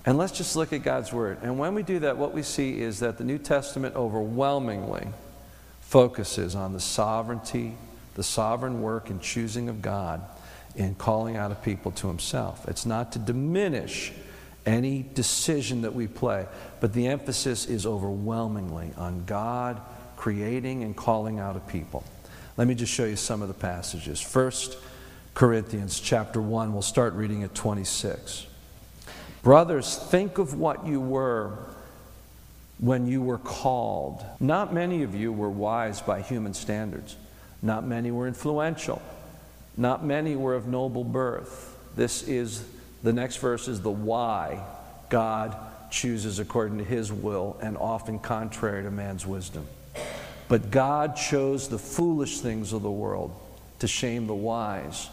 and 0.06 0.16
let's 0.16 0.32
just 0.32 0.56
look 0.56 0.72
at 0.72 0.82
God's 0.82 1.12
Word. 1.12 1.38
And 1.42 1.58
when 1.58 1.74
we 1.74 1.82
do 1.82 1.98
that, 2.00 2.16
what 2.16 2.32
we 2.32 2.42
see 2.42 2.80
is 2.80 3.00
that 3.00 3.18
the 3.18 3.24
New 3.24 3.38
Testament 3.38 3.96
overwhelmingly 3.96 5.08
focuses 5.82 6.54
on 6.54 6.72
the 6.72 6.80
sovereignty, 6.80 7.74
the 8.14 8.22
sovereign 8.22 8.80
work 8.80 9.10
and 9.10 9.20
choosing 9.20 9.68
of 9.68 9.82
God 9.82 10.22
in 10.74 10.94
calling 10.94 11.36
out 11.36 11.52
a 11.52 11.54
people 11.54 11.90
to 11.92 12.08
Himself. 12.08 12.66
It's 12.66 12.86
not 12.86 13.12
to 13.12 13.18
diminish 13.18 14.12
any 14.64 15.04
decision 15.14 15.82
that 15.82 15.94
we 15.94 16.06
play, 16.06 16.46
but 16.80 16.92
the 16.92 17.08
emphasis 17.08 17.66
is 17.66 17.84
overwhelmingly 17.84 18.92
on 18.96 19.24
God 19.26 19.80
creating 20.16 20.82
and 20.82 20.96
calling 20.96 21.38
out 21.38 21.56
a 21.56 21.60
people. 21.60 22.04
Let 22.56 22.68
me 22.68 22.74
just 22.74 22.92
show 22.92 23.04
you 23.04 23.16
some 23.16 23.42
of 23.42 23.48
the 23.48 23.54
passages. 23.54 24.20
First 24.20 24.76
Corinthians 25.34 26.00
chapter 26.00 26.40
1, 26.40 26.72
we'll 26.72 26.82
start 26.82 27.14
reading 27.14 27.42
at 27.42 27.54
26. 27.54 28.46
Brothers, 29.42 29.96
think 29.96 30.38
of 30.38 30.54
what 30.54 30.86
you 30.86 31.00
were 31.00 31.56
when 32.78 33.06
you 33.06 33.22
were 33.22 33.38
called. 33.38 34.24
Not 34.38 34.74
many 34.74 35.02
of 35.02 35.14
you 35.14 35.32
were 35.32 35.50
wise 35.50 36.00
by 36.00 36.20
human 36.22 36.54
standards. 36.54 37.16
Not 37.62 37.86
many 37.86 38.10
were 38.10 38.26
influential. 38.26 39.00
Not 39.76 40.04
many 40.04 40.36
were 40.36 40.54
of 40.54 40.66
noble 40.66 41.04
birth. 41.04 41.76
This 41.96 42.22
is 42.22 42.64
the 43.02 43.12
next 43.12 43.36
verse 43.36 43.68
is 43.68 43.80
the 43.80 43.90
why 43.90 44.62
God 45.08 45.56
chooses 45.90 46.38
according 46.38 46.78
to 46.78 46.84
his 46.84 47.12
will 47.12 47.58
and 47.62 47.76
often 47.76 48.18
contrary 48.18 48.82
to 48.82 48.90
man's 48.90 49.26
wisdom. 49.26 49.66
But 50.48 50.70
God 50.70 51.16
chose 51.16 51.68
the 51.68 51.78
foolish 51.78 52.40
things 52.40 52.72
of 52.72 52.82
the 52.82 52.90
world 52.90 53.38
to 53.78 53.88
shame 53.88 54.26
the 54.26 54.34
wise. 54.34 55.08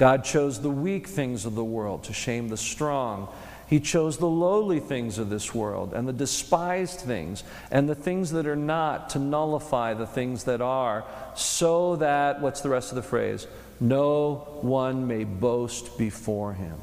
God 0.00 0.24
chose 0.24 0.62
the 0.62 0.70
weak 0.70 1.06
things 1.06 1.44
of 1.44 1.54
the 1.54 1.62
world 1.62 2.04
to 2.04 2.14
shame 2.14 2.48
the 2.48 2.56
strong. 2.56 3.28
He 3.66 3.80
chose 3.80 4.16
the 4.16 4.26
lowly 4.26 4.80
things 4.80 5.18
of 5.18 5.28
this 5.28 5.54
world 5.54 5.92
and 5.92 6.08
the 6.08 6.12
despised 6.14 7.00
things 7.00 7.44
and 7.70 7.86
the 7.86 7.94
things 7.94 8.30
that 8.30 8.46
are 8.46 8.56
not 8.56 9.10
to 9.10 9.18
nullify 9.18 9.92
the 9.92 10.06
things 10.06 10.44
that 10.44 10.62
are, 10.62 11.04
so 11.34 11.96
that, 11.96 12.40
what's 12.40 12.62
the 12.62 12.70
rest 12.70 12.92
of 12.92 12.96
the 12.96 13.02
phrase? 13.02 13.46
No 13.78 14.36
one 14.62 15.06
may 15.06 15.24
boast 15.24 15.98
before 15.98 16.54
him. 16.54 16.78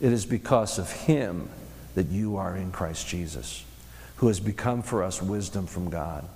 It 0.00 0.10
is 0.10 0.24
because 0.24 0.78
of 0.78 0.90
him 0.90 1.50
that 1.94 2.06
you 2.06 2.38
are 2.38 2.56
in 2.56 2.72
Christ 2.72 3.06
Jesus, 3.06 3.62
who 4.16 4.28
has 4.28 4.40
become 4.40 4.80
for 4.80 5.02
us 5.02 5.20
wisdom 5.20 5.66
from 5.66 5.90
God. 5.90 6.26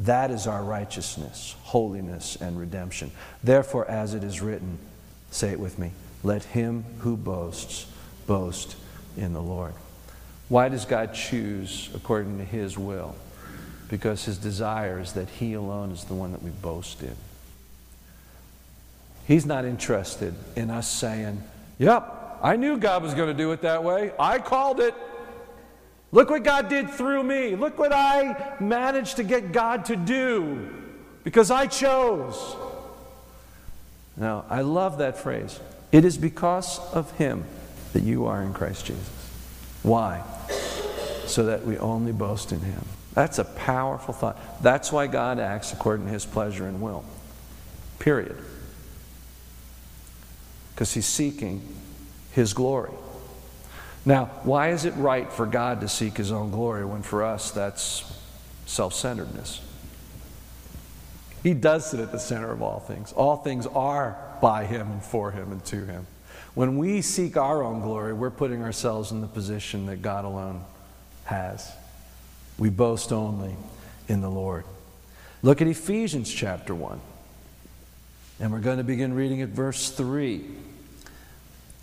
That 0.00 0.30
is 0.30 0.46
our 0.46 0.62
righteousness, 0.62 1.56
holiness, 1.62 2.36
and 2.36 2.58
redemption. 2.58 3.12
Therefore, 3.42 3.88
as 3.88 4.12
it 4.12 4.24
is 4.24 4.42
written, 4.42 4.78
say 5.32 5.50
it 5.50 5.58
with 5.58 5.78
me 5.78 5.90
let 6.22 6.44
him 6.44 6.84
who 7.00 7.16
boasts 7.16 7.86
boast 8.26 8.76
in 9.16 9.32
the 9.32 9.42
Lord. 9.42 9.74
Why 10.48 10.68
does 10.68 10.84
God 10.84 11.14
choose 11.14 11.90
according 11.94 12.38
to 12.38 12.44
His 12.44 12.78
will? 12.78 13.14
Because 13.88 14.24
His 14.24 14.38
desire 14.38 15.00
is 15.00 15.12
that 15.14 15.28
He 15.28 15.54
alone 15.54 15.90
is 15.90 16.04
the 16.04 16.14
one 16.14 16.32
that 16.32 16.42
we 16.42 16.50
boast 16.50 17.02
in. 17.02 17.16
He's 19.26 19.46
not 19.46 19.64
interested 19.64 20.34
in 20.56 20.70
us 20.70 20.90
saying, 20.90 21.42
Yep, 21.78 22.38
I 22.42 22.56
knew 22.56 22.76
God 22.76 23.02
was 23.02 23.14
going 23.14 23.28
to 23.28 23.34
do 23.34 23.52
it 23.52 23.62
that 23.62 23.82
way. 23.82 24.12
I 24.18 24.38
called 24.38 24.80
it. 24.80 24.94
Look 26.10 26.28
what 26.28 26.44
God 26.44 26.68
did 26.68 26.90
through 26.90 27.22
me. 27.22 27.56
Look 27.56 27.78
what 27.78 27.92
I 27.92 28.56
managed 28.60 29.16
to 29.16 29.24
get 29.24 29.52
God 29.52 29.86
to 29.86 29.96
do 29.96 30.68
because 31.24 31.50
I 31.50 31.66
chose. 31.66 32.56
Now, 34.16 34.44
I 34.50 34.60
love 34.60 34.98
that 34.98 35.18
phrase. 35.18 35.58
It 35.90 36.04
is 36.04 36.18
because 36.18 36.78
of 36.92 37.10
Him 37.12 37.44
that 37.92 38.02
you 38.02 38.26
are 38.26 38.42
in 38.42 38.52
Christ 38.52 38.86
Jesus. 38.86 39.08
Why? 39.82 40.22
So 41.26 41.44
that 41.44 41.64
we 41.64 41.78
only 41.78 42.12
boast 42.12 42.52
in 42.52 42.60
Him. 42.60 42.84
That's 43.14 43.38
a 43.38 43.44
powerful 43.44 44.14
thought. 44.14 44.62
That's 44.62 44.90
why 44.90 45.06
God 45.06 45.38
acts 45.38 45.72
according 45.72 46.06
to 46.06 46.12
His 46.12 46.24
pleasure 46.24 46.66
and 46.66 46.80
will. 46.80 47.04
Period. 47.98 48.36
Because 50.74 50.92
He's 50.92 51.06
seeking 51.06 51.62
His 52.32 52.54
glory. 52.54 52.92
Now, 54.04 54.26
why 54.42 54.70
is 54.70 54.84
it 54.84 54.94
right 54.96 55.30
for 55.30 55.46
God 55.46 55.80
to 55.82 55.88
seek 55.88 56.16
His 56.16 56.32
own 56.32 56.50
glory 56.50 56.84
when 56.84 57.02
for 57.02 57.22
us 57.22 57.50
that's 57.50 58.20
self 58.66 58.94
centeredness? 58.94 59.60
He 61.42 61.54
does 61.54 61.90
sit 61.90 62.00
at 62.00 62.12
the 62.12 62.18
center 62.18 62.52
of 62.52 62.62
all 62.62 62.80
things. 62.80 63.12
All 63.12 63.36
things 63.36 63.66
are 63.66 64.16
by 64.40 64.64
Him 64.64 64.90
and 64.90 65.02
for 65.02 65.30
Him 65.30 65.52
and 65.52 65.64
to 65.66 65.84
Him. 65.84 66.06
When 66.54 66.76
we 66.76 67.02
seek 67.02 67.36
our 67.36 67.62
own 67.62 67.80
glory, 67.80 68.12
we're 68.12 68.30
putting 68.30 68.62
ourselves 68.62 69.10
in 69.10 69.20
the 69.20 69.26
position 69.26 69.86
that 69.86 70.02
God 70.02 70.24
alone 70.24 70.64
has. 71.24 71.72
We 72.58 72.68
boast 72.70 73.12
only 73.12 73.56
in 74.08 74.20
the 74.20 74.30
Lord. 74.30 74.64
Look 75.42 75.62
at 75.62 75.66
Ephesians 75.66 76.32
chapter 76.32 76.74
1. 76.74 77.00
And 78.40 78.52
we're 78.52 78.60
going 78.60 78.78
to 78.78 78.84
begin 78.84 79.14
reading 79.14 79.40
at 79.42 79.48
verse 79.48 79.90
3. 79.90 80.44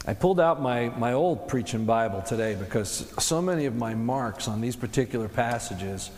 I 0.05 0.13
pulled 0.13 0.39
out 0.39 0.61
my, 0.61 0.89
my 0.89 1.13
old 1.13 1.47
preaching 1.47 1.85
Bible 1.85 2.21
today 2.21 2.55
because 2.55 3.13
so 3.21 3.41
many 3.41 3.65
of 3.65 3.75
my 3.75 3.95
marks 3.95 4.47
on 4.47 4.61
these 4.61 4.75
particular 4.75 5.27
passages 5.27 6.11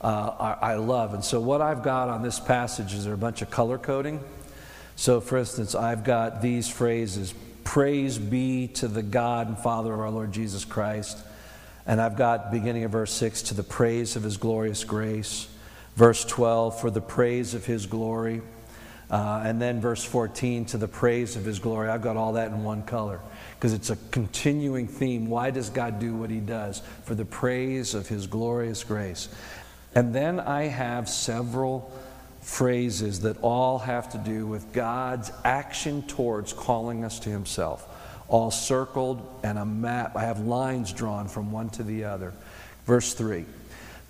uh, 0.00 0.56
I, 0.60 0.72
I 0.72 0.74
love. 0.76 1.14
And 1.14 1.24
so, 1.24 1.40
what 1.40 1.60
I've 1.60 1.82
got 1.82 2.08
on 2.08 2.22
this 2.22 2.40
passage 2.40 2.94
is 2.94 3.04
there 3.04 3.14
a 3.14 3.18
bunch 3.18 3.42
of 3.42 3.50
color 3.50 3.78
coding. 3.78 4.22
So, 4.96 5.20
for 5.20 5.38
instance, 5.38 5.74
I've 5.74 6.04
got 6.04 6.40
these 6.40 6.68
phrases 6.68 7.34
Praise 7.66 8.16
be 8.16 8.68
to 8.68 8.86
the 8.86 9.02
God 9.02 9.48
and 9.48 9.58
Father 9.58 9.92
of 9.92 9.98
our 9.98 10.08
Lord 10.08 10.30
Jesus 10.30 10.64
Christ. 10.64 11.18
And 11.84 12.00
I've 12.00 12.16
got 12.16 12.52
beginning 12.52 12.84
of 12.84 12.92
verse 12.92 13.12
6 13.12 13.42
to 13.42 13.54
the 13.54 13.64
praise 13.64 14.14
of 14.14 14.22
his 14.22 14.36
glorious 14.36 14.84
grace. 14.84 15.48
Verse 15.96 16.24
12, 16.24 16.80
for 16.80 16.92
the 16.92 17.00
praise 17.00 17.54
of 17.54 17.66
his 17.66 17.86
glory. 17.86 18.40
Uh, 19.10 19.42
and 19.44 19.60
then 19.60 19.80
verse 19.80 20.04
14, 20.04 20.64
to 20.66 20.78
the 20.78 20.86
praise 20.86 21.34
of 21.34 21.44
his 21.44 21.58
glory. 21.58 21.88
I've 21.88 22.02
got 22.02 22.16
all 22.16 22.34
that 22.34 22.52
in 22.52 22.62
one 22.62 22.84
color 22.84 23.20
because 23.56 23.72
it's 23.72 23.90
a 23.90 23.96
continuing 24.12 24.86
theme. 24.86 25.28
Why 25.28 25.50
does 25.50 25.68
God 25.68 25.98
do 25.98 26.14
what 26.14 26.30
he 26.30 26.38
does? 26.38 26.82
For 27.02 27.16
the 27.16 27.24
praise 27.24 27.94
of 27.94 28.06
his 28.06 28.28
glorious 28.28 28.84
grace. 28.84 29.28
And 29.96 30.14
then 30.14 30.40
I 30.40 30.64
have 30.64 31.08
several 31.08 31.90
phrases 32.42 33.22
that 33.22 33.38
all 33.40 33.78
have 33.78 34.10
to 34.10 34.18
do 34.18 34.46
with 34.46 34.74
God's 34.74 35.32
action 35.42 36.02
towards 36.02 36.52
calling 36.52 37.02
us 37.02 37.18
to 37.20 37.30
himself. 37.30 37.88
All 38.28 38.50
circled 38.50 39.26
and 39.42 39.58
a 39.58 39.64
map. 39.64 40.14
I 40.14 40.24
have 40.24 40.40
lines 40.40 40.92
drawn 40.92 41.28
from 41.28 41.50
one 41.50 41.70
to 41.70 41.82
the 41.82 42.04
other. 42.04 42.34
Verse 42.84 43.14
3 43.14 43.46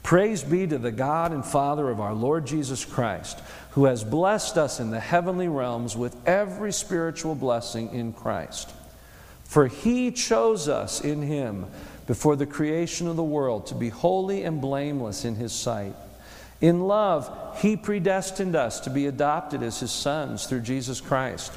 Praise 0.02 0.42
be 0.42 0.66
to 0.66 0.76
the 0.76 0.90
God 0.90 1.30
and 1.30 1.44
Father 1.44 1.88
of 1.88 2.00
our 2.00 2.14
Lord 2.14 2.48
Jesus 2.48 2.84
Christ, 2.84 3.40
who 3.70 3.84
has 3.84 4.02
blessed 4.02 4.58
us 4.58 4.80
in 4.80 4.90
the 4.90 4.98
heavenly 4.98 5.46
realms 5.46 5.96
with 5.96 6.16
every 6.26 6.72
spiritual 6.72 7.36
blessing 7.36 7.94
in 7.94 8.12
Christ. 8.12 8.72
For 9.44 9.68
he 9.68 10.10
chose 10.10 10.68
us 10.68 11.00
in 11.00 11.22
him 11.22 11.66
before 12.06 12.36
the 12.36 12.46
creation 12.46 13.06
of 13.06 13.16
the 13.16 13.24
world 13.24 13.66
to 13.66 13.74
be 13.74 13.88
holy 13.88 14.42
and 14.42 14.60
blameless 14.60 15.24
in 15.24 15.34
his 15.34 15.52
sight. 15.52 15.94
In 16.60 16.86
love, 16.86 17.58
he 17.60 17.76
predestined 17.76 18.56
us 18.56 18.80
to 18.80 18.90
be 18.90 19.06
adopted 19.06 19.62
as 19.62 19.80
his 19.80 19.92
sons 19.92 20.46
through 20.46 20.60
Jesus 20.60 21.00
Christ, 21.00 21.52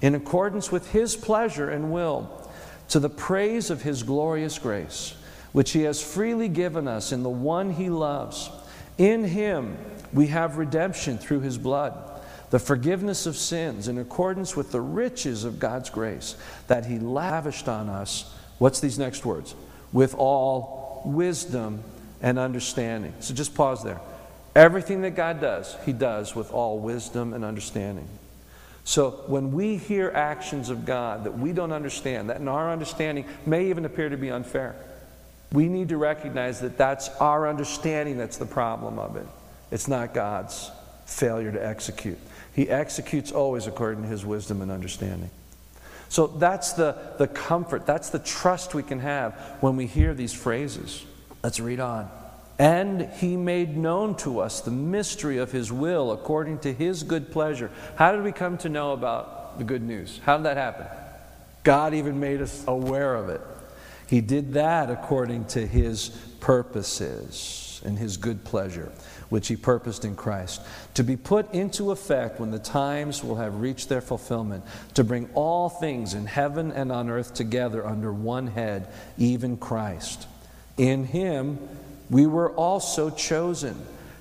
in 0.00 0.14
accordance 0.14 0.72
with 0.72 0.92
his 0.92 1.16
pleasure 1.16 1.68
and 1.68 1.92
will, 1.92 2.50
to 2.88 2.98
the 2.98 3.10
praise 3.10 3.70
of 3.70 3.82
his 3.82 4.02
glorious 4.02 4.58
grace 4.58 5.14
which 5.52 5.72
he 5.72 5.82
has 5.82 6.02
freely 6.02 6.48
given 6.48 6.86
us 6.86 7.12
in 7.12 7.22
the 7.22 7.30
one 7.30 7.70
he 7.70 7.90
loves. 7.90 8.50
In 8.98 9.24
him 9.24 9.76
we 10.12 10.28
have 10.28 10.58
redemption 10.58 11.18
through 11.18 11.40
his 11.40 11.58
blood, 11.58 11.94
the 12.50 12.58
forgiveness 12.58 13.26
of 13.26 13.36
sins 13.36 13.88
in 13.88 13.98
accordance 13.98 14.56
with 14.56 14.72
the 14.72 14.80
riches 14.80 15.44
of 15.44 15.58
God's 15.58 15.90
grace 15.90 16.36
that 16.66 16.86
he 16.86 16.98
lavished 16.98 17.68
on 17.68 17.88
us. 17.88 18.32
What's 18.58 18.80
these 18.80 18.98
next 18.98 19.24
words? 19.24 19.54
With 19.92 20.14
all 20.14 21.02
wisdom 21.04 21.82
and 22.22 22.38
understanding. 22.38 23.14
So 23.20 23.34
just 23.34 23.54
pause 23.54 23.82
there. 23.82 24.00
Everything 24.54 25.02
that 25.02 25.12
God 25.12 25.40
does, 25.40 25.76
he 25.86 25.92
does 25.92 26.34
with 26.34 26.52
all 26.52 26.78
wisdom 26.78 27.32
and 27.32 27.44
understanding. 27.44 28.08
So 28.84 29.10
when 29.26 29.52
we 29.52 29.76
hear 29.76 30.10
actions 30.10 30.70
of 30.70 30.84
God 30.84 31.24
that 31.24 31.38
we 31.38 31.52
don't 31.52 31.72
understand, 31.72 32.30
that 32.30 32.38
in 32.38 32.48
our 32.48 32.72
understanding 32.72 33.24
may 33.46 33.70
even 33.70 33.84
appear 33.84 34.08
to 34.08 34.16
be 34.16 34.30
unfair, 34.30 34.74
we 35.52 35.68
need 35.68 35.88
to 35.90 35.96
recognize 35.96 36.60
that 36.60 36.78
that's 36.78 37.08
our 37.20 37.48
understanding 37.48 38.18
that's 38.18 38.36
the 38.36 38.46
problem 38.46 38.98
of 38.98 39.16
it. 39.16 39.26
It's 39.70 39.88
not 39.88 40.14
God's 40.14 40.70
failure 41.06 41.52
to 41.52 41.64
execute. 41.64 42.18
He 42.54 42.68
executes 42.68 43.32
always 43.32 43.66
according 43.66 44.02
to 44.02 44.08
his 44.08 44.24
wisdom 44.24 44.62
and 44.62 44.70
understanding. 44.70 45.30
So 46.10 46.26
that's 46.26 46.72
the, 46.72 46.96
the 47.18 47.28
comfort, 47.28 47.86
that's 47.86 48.10
the 48.10 48.18
trust 48.18 48.74
we 48.74 48.82
can 48.82 48.98
have 48.98 49.32
when 49.60 49.76
we 49.76 49.86
hear 49.86 50.12
these 50.12 50.32
phrases. 50.32 51.04
Let's 51.42 51.60
read 51.60 51.78
on. 51.78 52.10
And 52.58 53.02
he 53.12 53.36
made 53.36 53.76
known 53.76 54.16
to 54.16 54.40
us 54.40 54.60
the 54.60 54.72
mystery 54.72 55.38
of 55.38 55.52
his 55.52 55.72
will 55.72 56.10
according 56.10 56.58
to 56.58 56.74
his 56.74 57.04
good 57.04 57.30
pleasure. 57.30 57.70
How 57.94 58.10
did 58.10 58.24
we 58.24 58.32
come 58.32 58.58
to 58.58 58.68
know 58.68 58.92
about 58.92 59.56
the 59.58 59.64
good 59.64 59.82
news? 59.82 60.20
How 60.24 60.36
did 60.36 60.46
that 60.46 60.56
happen? 60.56 60.86
God 61.62 61.94
even 61.94 62.18
made 62.18 62.42
us 62.42 62.64
aware 62.66 63.14
of 63.14 63.28
it. 63.28 63.40
He 64.08 64.20
did 64.20 64.54
that 64.54 64.90
according 64.90 65.44
to 65.46 65.64
his 65.64 66.08
purposes 66.40 67.80
and 67.84 67.96
his 67.96 68.16
good 68.16 68.42
pleasure, 68.44 68.90
which 69.30 69.48
he 69.48 69.56
purposed 69.56 70.04
in 70.04 70.14
Christ, 70.14 70.60
to 70.94 71.02
be 71.02 71.16
put 71.16 71.52
into 71.54 71.90
effect 71.90 72.38
when 72.38 72.50
the 72.50 72.58
times 72.58 73.24
will 73.24 73.36
have 73.36 73.60
reached 73.60 73.88
their 73.88 74.00
fulfillment, 74.02 74.64
to 74.94 75.02
bring 75.02 75.30
all 75.34 75.68
things 75.68 76.14
in 76.14 76.26
heaven 76.26 76.70
and 76.70 76.92
on 76.92 77.08
earth 77.08 77.32
together 77.32 77.86
under 77.86 78.12
one 78.12 78.48
head, 78.48 78.86
even 79.16 79.56
Christ. 79.56 80.26
In 80.76 81.04
him 81.04 81.58
we 82.10 82.26
were 82.26 82.50
also 82.50 83.08
chosen 83.08 83.76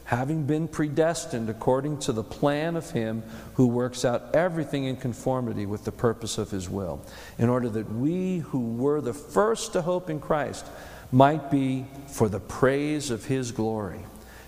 having 0.10 0.44
been 0.44 0.68
predestined 0.68 1.50
according 1.52 1.96
to 2.00 2.12
the 2.12 2.24
plan 2.24 2.76
of 2.76 2.90
Him 2.90 3.22
who 3.54 3.68
works 3.68 4.04
out 4.04 4.34
everything 4.34 4.86
in 4.86 4.96
conformity 4.96 5.68
with 5.68 5.84
the 5.86 5.92
purpose 5.92 6.40
of 6.40 6.50
His 6.50 6.68
will, 6.68 7.00
in 7.38 7.48
order 7.48 7.70
that 7.70 7.92
we 7.94 8.40
who 8.40 8.74
were 8.74 9.02
the 9.02 9.14
first 9.14 9.74
to 9.74 9.84
hope 9.84 10.10
in 10.10 10.20
Christ 10.20 10.66
might 11.12 11.52
be 11.52 11.86
for 12.08 12.28
the 12.28 12.40
praise 12.40 13.12
of 13.12 13.26
His 13.26 13.52
glory. 13.52 14.00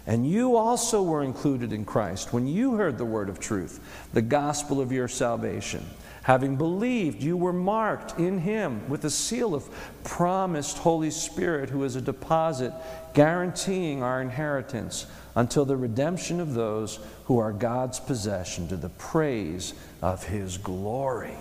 And 0.07 0.29
you 0.29 0.55
also 0.55 1.03
were 1.03 1.23
included 1.23 1.71
in 1.71 1.85
Christ 1.85 2.33
when 2.33 2.47
you 2.47 2.75
heard 2.75 2.97
the 2.97 3.05
word 3.05 3.29
of 3.29 3.39
truth, 3.39 3.79
the 4.13 4.21
gospel 4.21 4.81
of 4.81 4.91
your 4.91 5.07
salvation. 5.07 5.85
Having 6.23 6.57
believed, 6.57 7.23
you 7.23 7.35
were 7.35 7.53
marked 7.53 8.19
in 8.19 8.39
him 8.39 8.87
with 8.87 9.01
the 9.01 9.09
seal 9.09 9.55
of 9.55 9.67
promised 10.03 10.77
Holy 10.79 11.09
Spirit, 11.09 11.69
who 11.69 11.83
is 11.83 11.95
a 11.95 12.01
deposit 12.01 12.73
guaranteeing 13.13 14.03
our 14.03 14.21
inheritance 14.21 15.07
until 15.35 15.65
the 15.65 15.77
redemption 15.77 16.39
of 16.39 16.53
those 16.53 16.99
who 17.25 17.39
are 17.39 17.51
God's 17.51 17.99
possession 17.99 18.67
to 18.67 18.77
the 18.77 18.89
praise 18.89 19.73
of 20.01 20.23
his 20.25 20.57
glory. 20.57 21.35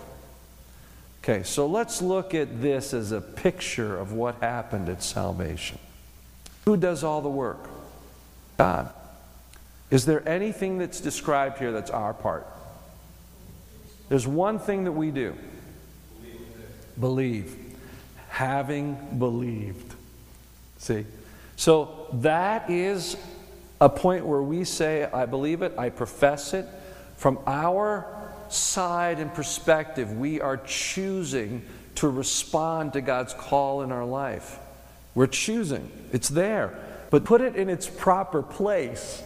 Okay, 1.22 1.42
so 1.42 1.66
let's 1.66 2.00
look 2.00 2.34
at 2.34 2.62
this 2.62 2.94
as 2.94 3.12
a 3.12 3.20
picture 3.20 3.98
of 3.98 4.12
what 4.12 4.36
happened 4.36 4.88
at 4.88 5.02
salvation. 5.02 5.78
Who 6.64 6.78
does 6.78 7.04
all 7.04 7.20
the 7.20 7.28
work? 7.28 7.68
God. 8.60 8.92
Is 9.90 10.04
there 10.04 10.28
anything 10.28 10.76
that's 10.76 11.00
described 11.00 11.58
here 11.58 11.72
that's 11.72 11.90
our 11.90 12.12
part? 12.12 12.46
There's 14.10 14.26
one 14.26 14.58
thing 14.58 14.84
that 14.84 14.92
we 14.92 15.10
do 15.10 15.34
believe. 16.98 17.56
Having 18.28 19.16
believed. 19.18 19.94
See? 20.76 21.06
So 21.56 22.08
that 22.12 22.68
is 22.68 23.16
a 23.80 23.88
point 23.88 24.26
where 24.26 24.42
we 24.42 24.64
say, 24.64 25.04
I 25.04 25.24
believe 25.24 25.62
it, 25.62 25.72
I 25.78 25.88
profess 25.88 26.52
it. 26.52 26.66
From 27.16 27.38
our 27.46 28.06
side 28.50 29.20
and 29.20 29.32
perspective, 29.32 30.12
we 30.18 30.40
are 30.42 30.58
choosing 30.58 31.62
to 31.94 32.08
respond 32.08 32.92
to 32.92 33.00
God's 33.00 33.32
call 33.32 33.80
in 33.80 33.90
our 33.90 34.04
life. 34.04 34.58
We're 35.14 35.28
choosing, 35.28 35.90
it's 36.12 36.28
there. 36.28 36.78
But 37.10 37.24
put 37.24 37.40
it 37.40 37.56
in 37.56 37.68
its 37.68 37.88
proper 37.88 38.42
place 38.42 39.22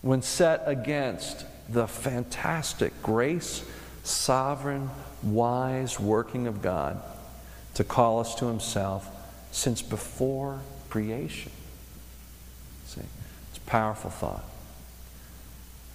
when 0.00 0.22
set 0.22 0.62
against 0.66 1.44
the 1.68 1.86
fantastic 1.86 3.02
grace, 3.02 3.64
sovereign, 4.04 4.90
wise 5.22 5.98
working 5.98 6.46
of 6.46 6.62
God 6.62 7.00
to 7.74 7.84
call 7.84 8.20
us 8.20 8.34
to 8.36 8.46
Himself 8.46 9.08
since 9.52 9.82
before 9.82 10.60
creation 10.88 11.52
See, 12.92 13.00
it's 13.48 13.58
a 13.58 13.60
powerful 13.62 14.10
thought. 14.10 14.44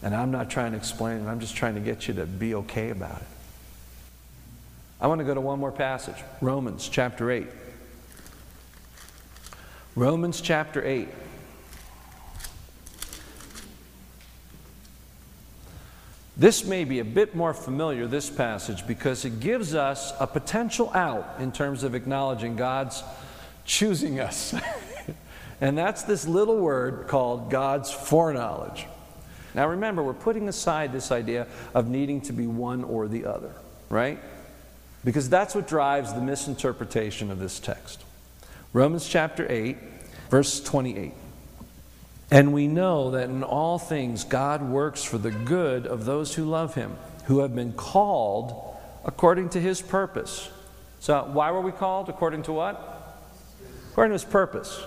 And 0.02 0.16
I'm 0.16 0.32
not 0.32 0.50
trying 0.50 0.72
to 0.72 0.78
explain 0.78 1.18
it, 1.18 1.28
I'm 1.28 1.40
just 1.40 1.56
trying 1.56 1.76
to 1.76 1.82
get 1.82 2.08
you 2.08 2.16
to 2.16 2.26
be 2.26 2.56
okay 2.56 2.90
about 2.90 3.18
it. 3.18 3.28
I 5.00 5.06
want 5.06 5.20
to 5.20 5.26
go 5.26 5.36
to 5.36 5.42
one 5.42 5.60
more 5.60 5.72
passage 5.72 6.16
Romans 6.42 6.90
chapter 6.90 7.30
8. 7.30 7.48
Romans 9.98 10.42
chapter 10.42 10.86
8. 10.86 11.10
This 16.38 16.64
may 16.66 16.84
be 16.84 17.00
a 17.00 17.04
bit 17.04 17.36
more 17.36 17.52
familiar, 17.52 18.06
this 18.06 18.30
passage, 18.30 18.86
because 18.86 19.26
it 19.26 19.40
gives 19.40 19.74
us 19.74 20.14
a 20.20 20.28
potential 20.28 20.92
out 20.94 21.38
in 21.40 21.52
terms 21.52 21.82
of 21.82 21.96
acknowledging 21.96 22.56
God's 22.56 23.04
choosing 23.66 24.20
us. 24.20 24.54
And 25.60 25.76
that's 25.76 26.04
this 26.04 26.28
little 26.28 26.58
word 26.58 27.08
called 27.08 27.50
God's 27.50 27.92
foreknowledge. 27.92 28.86
Now 29.56 29.68
remember, 29.68 30.04
we're 30.04 30.14
putting 30.14 30.48
aside 30.48 30.94
this 30.94 31.12
idea 31.12 31.48
of 31.74 31.90
needing 31.90 32.22
to 32.22 32.34
be 32.34 32.46
one 32.46 32.84
or 32.84 33.08
the 33.08 33.26
other, 33.26 33.54
right? 33.90 34.20
Because 35.04 35.32
that's 35.32 35.56
what 35.56 35.68
drives 35.68 36.14
the 36.14 36.22
misinterpretation 36.22 37.32
of 37.32 37.40
this 37.40 37.60
text. 37.60 38.04
Romans 38.74 39.08
chapter 39.08 39.46
8, 39.50 39.78
verse 40.30 40.62
28. 40.62 41.14
And 42.30 42.54
we 42.54 42.68
know 42.68 43.12
that 43.12 43.30
in 43.30 43.44
all 43.44 43.80
things 43.80 44.24
God 44.24 44.62
works 44.62 45.04
for 45.04 45.18
the 45.18 45.32
good 45.32 45.88
of 45.88 46.06
those 46.06 46.36
who 46.36 46.44
love 46.44 46.76
him, 46.76 46.98
who 47.26 47.40
have 47.40 47.56
been 47.56 47.74
called 47.74 48.76
according 49.06 49.50
to 49.50 49.62
his 49.62 49.82
purpose. 49.82 50.50
So, 51.00 51.30
why 51.32 51.52
were 51.52 51.62
we 51.62 51.72
called? 51.72 52.10
According 52.10 52.44
to 52.44 52.54
what? 52.54 53.24
According 53.92 54.10
to 54.10 54.26
his 54.26 54.26
purpose. 54.26 54.84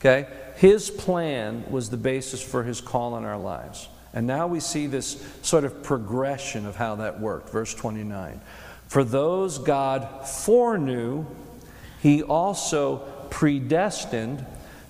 Okay? 0.00 0.28
His 0.56 0.90
plan 0.90 1.64
was 1.70 1.88
the 1.88 1.96
basis 1.96 2.42
for 2.42 2.62
his 2.62 2.80
call 2.80 3.16
in 3.16 3.24
our 3.24 3.38
lives. 3.38 3.88
And 4.12 4.26
now 4.26 4.46
we 4.46 4.60
see 4.60 4.86
this 4.86 5.24
sort 5.42 5.64
of 5.64 5.82
progression 5.82 6.66
of 6.66 6.76
how 6.76 6.96
that 6.96 7.20
worked. 7.20 7.50
Verse 7.50 7.74
29. 7.74 8.40
For 8.88 9.04
those 9.04 9.58
God 9.58 10.28
foreknew, 10.28 11.24
he 12.00 12.22
also 12.22 12.98
predestined 13.30 14.44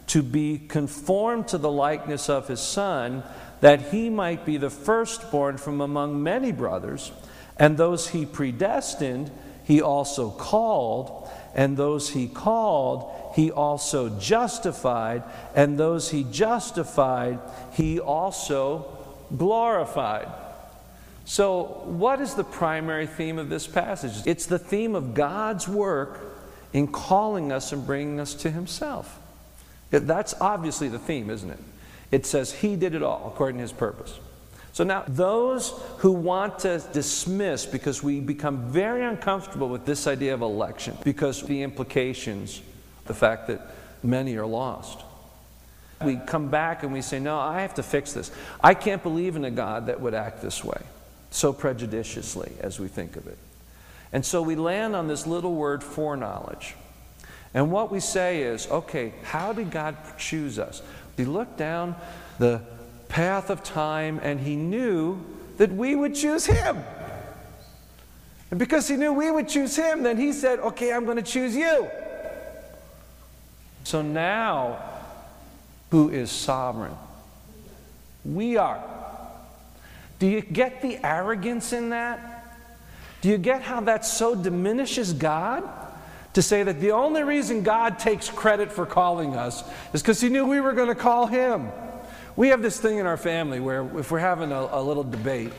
to 0.07 0.23
be 0.23 0.59
conformed 0.59 1.49
to 1.49 1.59
the 1.59 1.71
likeness 1.71 2.29
of 2.29 2.49
his 2.49 2.61
Son, 2.61 3.23
that 3.61 3.91
he 3.91 4.09
might 4.11 4.45
be 4.45 4.57
the 4.57 4.71
firstborn 4.71 5.57
from 5.57 5.81
among 5.81 6.23
many 6.23 6.51
brothers. 6.51 7.13
And 7.57 7.77
those 7.77 8.09
he 8.09 8.27
predestined, 8.27 9.31
he 9.65 9.83
also 9.83 10.31
called. 10.31 11.29
And 11.55 11.77
those 11.77 12.11
he 12.11 12.27
called, 12.27 13.33
he 13.37 13.51
also 13.51 14.19
justified. 14.19 15.23
And 15.55 15.79
those 15.79 16.11
he 16.11 16.25
justified, 16.25 17.39
he 17.73 18.01
also 18.01 18.99
glorified. 19.37 20.29
So, 21.25 21.83
what 21.85 22.21
is 22.21 22.35
the 22.35 22.43
primary 22.43 23.07
theme 23.07 23.39
of 23.39 23.49
this 23.49 23.67
passage? 23.69 24.27
It's 24.27 24.47
the 24.47 24.59
theme 24.59 24.97
of 24.97 25.15
God's 25.15 25.69
work 25.69 26.30
in 26.73 26.87
calling 26.89 27.53
us 27.53 27.73
and 27.73 27.87
bringing 27.87 28.21
us 28.21 28.35
to 28.35 28.51
himself. 28.51 29.19
That's 29.91 30.35
obviously 30.41 30.89
the 30.89 30.99
theme, 30.99 31.31
isn't 31.31 31.51
it? 31.51 31.59
It 32.11 32.27
says 32.27 32.53
he 32.53 32.77
did 32.77 32.95
it 32.95 33.03
all 33.03 33.33
according 33.33 33.59
to 33.59 33.63
his 33.63 33.73
purpose. 33.73 34.19
So 34.73 34.85
now, 34.85 35.05
those 35.09 35.75
who 35.99 36.13
want 36.13 36.61
to 36.61 36.83
dismiss, 36.93 37.67
because 37.67 38.03
we 38.03 38.21
become 38.21 38.71
very 38.71 39.05
uncomfortable 39.05 39.69
with 39.69 39.85
this 39.85 40.07
idea 40.07 40.33
of 40.33 40.43
election, 40.43 40.97
because 41.03 41.43
the 41.43 41.63
implications, 41.63 42.63
the 43.07 43.15
fact 43.15 43.49
that 43.49 43.61
many 44.03 44.37
are 44.37 44.47
lost. 44.47 45.01
We 46.05 46.17
come 46.17 46.49
back 46.49 46.83
and 46.83 46.93
we 46.93 47.03
say, 47.03 47.19
No, 47.19 47.39
I 47.39 47.63
have 47.63 47.75
to 47.75 47.83
fix 47.83 48.13
this. 48.13 48.31
I 48.63 48.75
can't 48.75 49.03
believe 49.03 49.37
in 49.37 49.45
a 49.45 49.51
God 49.51 49.87
that 49.87 50.01
would 50.01 50.15
act 50.15 50.41
this 50.41 50.65
way, 50.65 50.81
so 51.31 51.53
prejudiciously 51.53 52.53
as 52.61 52.79
we 52.79 52.89
think 52.89 53.17
of 53.17 53.27
it. 53.27 53.37
And 54.13 54.25
so 54.25 54.43
we 54.43 54.57
land 54.57 54.97
on 54.97 55.07
this 55.09 55.27
little 55.27 55.55
word 55.55 55.85
foreknowledge. 55.85 56.75
And 57.55 57.71
what 57.71 57.91
we 57.91 58.01
say 58.01 58.43
is, 58.43 58.69
okay, 58.69 59.13
how 59.23 59.53
did 59.53 59.71
God 59.71 59.97
choose 60.19 60.59
us? 60.59 60.83
He 61.17 61.25
looked 61.25 61.57
down 61.57 61.97
the 62.39 62.63
path 63.09 63.51
of 63.51 63.63
time 63.63 64.21
and 64.23 64.41
he 64.41 64.57
knew 64.57 65.23
that 65.59 65.73
we 65.73 65.95
would 65.95 66.15
choose 66.15 66.47
him. 66.47 66.83
And 68.51 68.59
because 68.59 68.89
he 68.89 68.97
knew 68.97 69.13
we 69.13 69.31
would 69.31 69.49
choose 69.49 69.77
him, 69.77 70.03
then 70.03 70.17
he 70.17 70.33
said, 70.33 70.59
okay, 70.61 70.93
I'm 70.93 71.05
going 71.05 71.17
to 71.17 71.23
choose 71.23 71.55
you. 71.55 71.89
So 73.85 74.03
now, 74.03 74.79
who 75.91 76.09
is 76.11 76.31
sovereign? 76.31 76.97
We 78.25 78.57
are. 78.57 78.83
Do 80.19 80.27
you 80.27 80.41
get 80.41 80.83
the 80.83 80.99
arrogance 81.05 81.73
in 81.73 81.91
that? 81.91 82.30
Do 83.21 83.29
you 83.29 83.39
get 83.39 83.63
how 83.63 83.81
that 83.83 84.05
so 84.05 84.35
diminishes 84.35 85.13
God? 85.13 85.69
to 86.35 86.43
say 86.43 86.63
that 86.63 86.81
the 86.81 86.93
only 86.93 87.23
reason 87.23 87.63
God 87.63 87.99
takes 87.99 88.29
credit 88.29 88.71
for 88.71 88.87
calling 88.87 89.35
us 89.35 89.65
is 89.93 90.03
because 90.03 90.21
He 90.21 90.29
knew 90.29 90.47
we 90.47 90.61
were 90.61 90.73
going 90.73 90.89
to 90.89 90.95
call 90.95 91.27
Him. 91.27 91.71
We 92.37 92.49
have 92.49 92.63
this 92.63 92.79
thing 92.79 92.99
in 92.99 93.07
our 93.07 93.17
family 93.17 93.61
where 93.61 93.85
if 93.99 94.11
we're 94.11 94.21
having 94.21 94.53
a, 94.53 94.69
a 94.71 94.83
little 94.83 95.03
debate, 95.03 95.53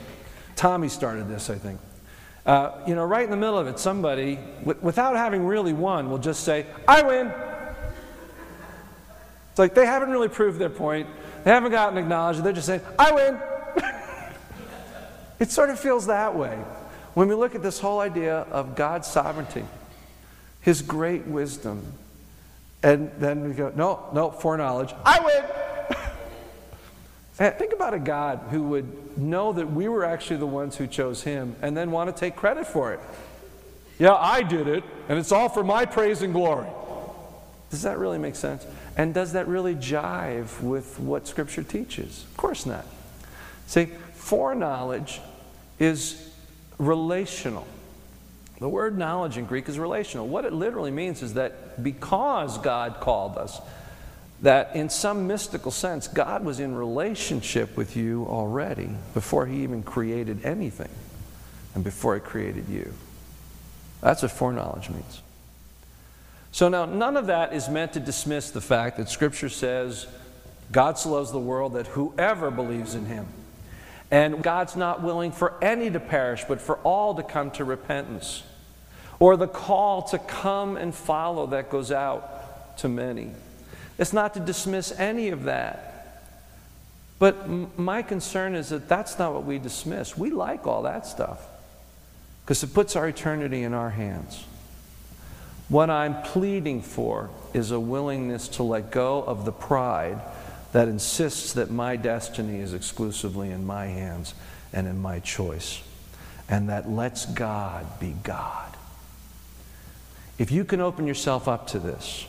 Tommy 0.55 0.87
started 0.87 1.27
this, 1.27 1.49
I 1.49 1.55
think. 1.55 1.79
Uh, 2.45 2.71
you 2.87 2.95
know, 2.95 3.03
right 3.03 3.23
in 3.23 3.29
the 3.29 3.37
middle 3.37 3.57
of 3.57 3.67
it, 3.67 3.77
somebody, 3.79 4.37
w- 4.61 4.79
without 4.81 5.15
having 5.15 5.45
really 5.45 5.73
won, 5.73 6.09
will 6.09 6.17
just 6.17 6.43
say, 6.43 6.65
I 6.87 7.01
win. 7.03 7.31
It's 9.49 9.59
like 9.59 9.75
they 9.75 9.85
haven't 9.85 10.09
really 10.09 10.29
proved 10.29 10.57
their 10.57 10.69
point. 10.69 11.07
They 11.43 11.51
haven't 11.51 11.71
gotten 11.71 11.97
acknowledged. 11.97 12.43
They're 12.43 12.53
just 12.53 12.67
saying, 12.67 12.81
I 12.97 13.11
win. 13.11 13.39
it 15.39 15.51
sort 15.51 15.69
of 15.69 15.79
feels 15.79 16.07
that 16.07 16.33
way 16.33 16.57
when 17.13 17.27
we 17.27 17.35
look 17.35 17.55
at 17.55 17.63
this 17.63 17.79
whole 17.79 17.99
idea 17.99 18.39
of 18.51 18.75
God's 18.75 19.07
sovereignty 19.07 19.65
his 20.61 20.81
great 20.81 21.25
wisdom. 21.25 21.93
And 22.83 23.11
then 23.17 23.47
we 23.47 23.53
go, 23.53 23.71
no, 23.75 24.07
no, 24.13 24.31
foreknowledge. 24.31 24.93
I 25.05 25.19
win. 25.19 25.43
Think 27.57 27.73
about 27.73 27.93
a 27.93 27.99
God 27.99 28.39
who 28.49 28.63
would 28.63 29.17
know 29.17 29.53
that 29.53 29.71
we 29.71 29.87
were 29.87 30.05
actually 30.05 30.37
the 30.37 30.47
ones 30.47 30.77
who 30.77 30.87
chose 30.87 31.23
him 31.23 31.55
and 31.61 31.75
then 31.75 31.91
want 31.91 32.15
to 32.15 32.19
take 32.19 32.35
credit 32.35 32.65
for 32.65 32.93
it. 32.93 32.99
Yeah, 33.99 34.15
I 34.15 34.41
did 34.41 34.67
it, 34.67 34.83
and 35.09 35.19
it's 35.19 35.31
all 35.31 35.49
for 35.49 35.63
my 35.63 35.85
praise 35.85 36.23
and 36.23 36.33
glory. 36.33 36.67
Does 37.69 37.83
that 37.83 37.99
really 37.99 38.17
make 38.17 38.35
sense? 38.35 38.65
And 38.97 39.13
does 39.13 39.33
that 39.33 39.47
really 39.47 39.75
jive 39.75 40.61
with 40.61 40.99
what 40.99 41.27
Scripture 41.27 41.63
teaches? 41.63 42.23
Of 42.23 42.37
course 42.37 42.65
not. 42.65 42.85
See, 43.67 43.89
foreknowledge 44.15 45.21
is 45.79 46.30
relational. 46.81 47.67
The 48.59 48.67
word 48.69 48.97
knowledge 48.97 49.37
in 49.37 49.45
Greek 49.45 49.69
is 49.69 49.79
relational. 49.79 50.27
What 50.27 50.45
it 50.45 50.53
literally 50.53 50.91
means 50.91 51.21
is 51.21 51.35
that 51.35 51.83
because 51.83 52.57
God 52.57 52.99
called 52.99 53.37
us, 53.37 53.59
that 54.41 54.75
in 54.75 54.89
some 54.89 55.27
mystical 55.27 55.71
sense, 55.71 56.07
God 56.07 56.43
was 56.43 56.59
in 56.59 56.75
relationship 56.75 57.77
with 57.77 57.95
you 57.95 58.25
already 58.25 58.89
before 59.13 59.45
He 59.45 59.63
even 59.63 59.83
created 59.83 60.43
anything 60.43 60.89
and 61.75 61.83
before 61.83 62.15
He 62.15 62.21
created 62.21 62.67
you. 62.67 62.93
That's 64.01 64.23
what 64.23 64.31
foreknowledge 64.31 64.89
means. 64.89 65.21
So 66.51 66.67
now, 66.67 66.85
none 66.85 67.15
of 67.15 67.27
that 67.27 67.53
is 67.53 67.69
meant 67.69 67.93
to 67.93 67.99
dismiss 67.99 68.51
the 68.51 68.61
fact 68.61 68.97
that 68.97 69.09
Scripture 69.09 69.49
says 69.49 70.07
God 70.71 70.97
so 70.97 71.11
loves 71.11 71.31
the 71.31 71.39
world 71.39 71.73
that 71.73 71.87
whoever 71.87 72.49
believes 72.49 72.95
in 72.95 73.05
Him. 73.05 73.27
And 74.11 74.43
God's 74.43 74.75
not 74.75 75.01
willing 75.01 75.31
for 75.31 75.53
any 75.63 75.89
to 75.89 75.99
perish, 75.99 76.43
but 76.47 76.61
for 76.61 76.75
all 76.79 77.15
to 77.15 77.23
come 77.23 77.49
to 77.51 77.63
repentance 77.63 78.43
or 79.19 79.37
the 79.37 79.47
call 79.47 80.01
to 80.01 80.17
come 80.17 80.75
and 80.75 80.93
follow 80.93 81.47
that 81.47 81.69
goes 81.69 81.91
out 81.91 82.75
to 82.79 82.89
many. 82.89 83.31
It's 83.97 84.13
not 84.13 84.33
to 84.33 84.39
dismiss 84.39 84.91
any 84.99 85.29
of 85.29 85.43
that. 85.43 86.23
But 87.19 87.47
my 87.77 88.01
concern 88.01 88.55
is 88.55 88.69
that 88.69 88.89
that's 88.89 89.19
not 89.19 89.31
what 89.31 89.45
we 89.45 89.59
dismiss. 89.59 90.17
We 90.17 90.31
like 90.31 90.65
all 90.65 90.81
that 90.81 91.05
stuff 91.05 91.39
because 92.43 92.63
it 92.63 92.73
puts 92.73 92.95
our 92.95 93.07
eternity 93.07 93.61
in 93.61 93.75
our 93.75 93.91
hands. 93.91 94.43
What 95.69 95.91
I'm 95.91 96.19
pleading 96.23 96.81
for 96.81 97.29
is 97.53 97.69
a 97.69 97.79
willingness 97.79 98.47
to 98.49 98.63
let 98.63 98.89
go 98.89 99.21
of 99.21 99.45
the 99.45 99.51
pride 99.51 100.19
that 100.71 100.87
insists 100.87 101.53
that 101.53 101.69
my 101.69 101.95
destiny 101.95 102.59
is 102.59 102.73
exclusively 102.73 103.49
in 103.51 103.65
my 103.65 103.87
hands 103.87 104.33
and 104.73 104.87
in 104.87 105.01
my 105.01 105.19
choice, 105.19 105.81
and 106.47 106.69
that 106.69 106.89
lets 106.89 107.25
God 107.25 107.99
be 107.99 108.15
God. 108.23 108.75
If 110.37 110.51
you 110.51 110.65
can 110.65 110.81
open 110.81 111.05
yourself 111.05 111.47
up 111.47 111.67
to 111.67 111.79
this 111.79 112.25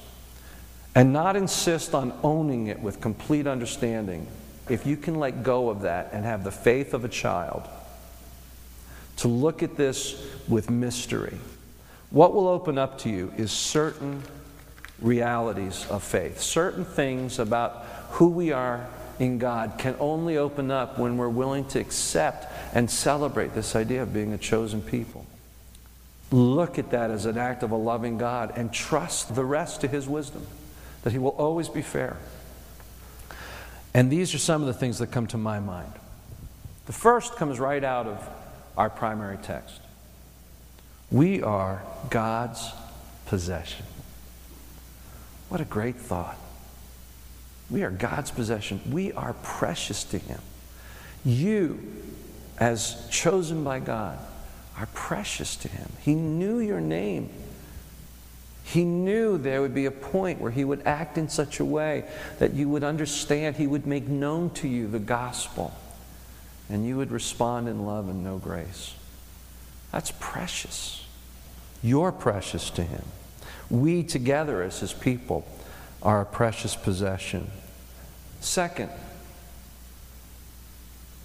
and 0.94 1.12
not 1.12 1.36
insist 1.36 1.94
on 1.94 2.12
owning 2.22 2.66
it 2.66 2.80
with 2.80 3.00
complete 3.00 3.46
understanding, 3.46 4.26
if 4.68 4.86
you 4.86 4.96
can 4.96 5.14
let 5.14 5.42
go 5.42 5.70
of 5.70 5.82
that 5.82 6.10
and 6.12 6.24
have 6.24 6.44
the 6.44 6.50
faith 6.50 6.94
of 6.94 7.04
a 7.04 7.08
child 7.08 7.68
to 9.18 9.28
look 9.28 9.62
at 9.62 9.76
this 9.76 10.22
with 10.48 10.68
mystery, 10.68 11.38
what 12.10 12.34
will 12.34 12.48
open 12.48 12.76
up 12.76 12.98
to 12.98 13.08
you 13.08 13.32
is 13.36 13.50
certain 13.50 14.22
realities 15.02 15.86
of 15.90 16.02
faith. 16.02 16.40
Certain 16.40 16.84
things 16.84 17.38
about 17.38 17.84
who 18.12 18.28
we 18.28 18.52
are 18.52 18.86
in 19.18 19.38
God 19.38 19.74
can 19.78 19.94
only 20.00 20.36
open 20.36 20.70
up 20.70 20.98
when 20.98 21.16
we're 21.16 21.28
willing 21.28 21.64
to 21.66 21.80
accept 21.80 22.46
and 22.74 22.90
celebrate 22.90 23.54
this 23.54 23.76
idea 23.76 24.02
of 24.02 24.14
being 24.14 24.32
a 24.32 24.38
chosen 24.38 24.80
people. 24.80 25.26
Look 26.30 26.78
at 26.78 26.90
that 26.92 27.10
as 27.10 27.26
an 27.26 27.36
act 27.36 27.62
of 27.62 27.72
a 27.72 27.76
loving 27.76 28.16
God 28.16 28.54
and 28.56 28.72
trust 28.72 29.34
the 29.34 29.44
rest 29.44 29.82
to 29.82 29.88
His 29.88 30.08
wisdom, 30.08 30.46
that 31.02 31.12
He 31.12 31.18
will 31.18 31.30
always 31.30 31.68
be 31.68 31.82
fair. 31.82 32.16
And 33.92 34.10
these 34.10 34.34
are 34.34 34.38
some 34.38 34.62
of 34.62 34.66
the 34.66 34.74
things 34.74 34.98
that 34.98 35.08
come 35.08 35.26
to 35.28 35.38
my 35.38 35.60
mind. 35.60 35.92
The 36.86 36.92
first 36.92 37.36
comes 37.36 37.60
right 37.60 37.84
out 37.84 38.06
of 38.06 38.28
our 38.76 38.88
primary 38.88 39.36
text. 39.36 39.80
We 41.10 41.42
are 41.42 41.82
God's 42.08 42.70
possession. 43.26 43.84
What 45.52 45.60
a 45.60 45.66
great 45.66 45.96
thought. 45.96 46.38
We 47.68 47.82
are 47.82 47.90
God's 47.90 48.30
possession. 48.30 48.80
We 48.90 49.12
are 49.12 49.34
precious 49.42 50.02
to 50.04 50.16
Him. 50.16 50.40
You, 51.26 51.78
as 52.58 53.06
chosen 53.10 53.62
by 53.62 53.80
God, 53.80 54.18
are 54.78 54.86
precious 54.94 55.54
to 55.56 55.68
him. 55.68 55.90
He 56.00 56.14
knew 56.14 56.58
your 56.58 56.80
name. 56.80 57.28
He 58.64 58.82
knew 58.82 59.36
there 59.36 59.60
would 59.60 59.74
be 59.74 59.84
a 59.84 59.90
point 59.90 60.40
where 60.40 60.50
he 60.50 60.64
would 60.64 60.86
act 60.86 61.18
in 61.18 61.28
such 61.28 61.60
a 61.60 61.66
way 61.66 62.04
that 62.38 62.54
you 62.54 62.70
would 62.70 62.82
understand, 62.82 63.56
he 63.56 63.66
would 63.66 63.86
make 63.86 64.08
known 64.08 64.48
to 64.54 64.68
you 64.68 64.88
the 64.88 64.98
gospel, 64.98 65.74
and 66.70 66.86
you 66.86 66.96
would 66.96 67.10
respond 67.10 67.68
in 67.68 67.84
love 67.84 68.08
and 68.08 68.24
know 68.24 68.38
grace. 68.38 68.94
That's 69.90 70.14
precious. 70.18 71.04
You're 71.82 72.10
precious 72.10 72.70
to 72.70 72.82
him. 72.82 73.04
We 73.70 74.02
together 74.02 74.62
as 74.62 74.80
his 74.80 74.92
people 74.92 75.46
are 76.02 76.20
a 76.20 76.26
precious 76.26 76.76
possession. 76.76 77.50
Second, 78.40 78.90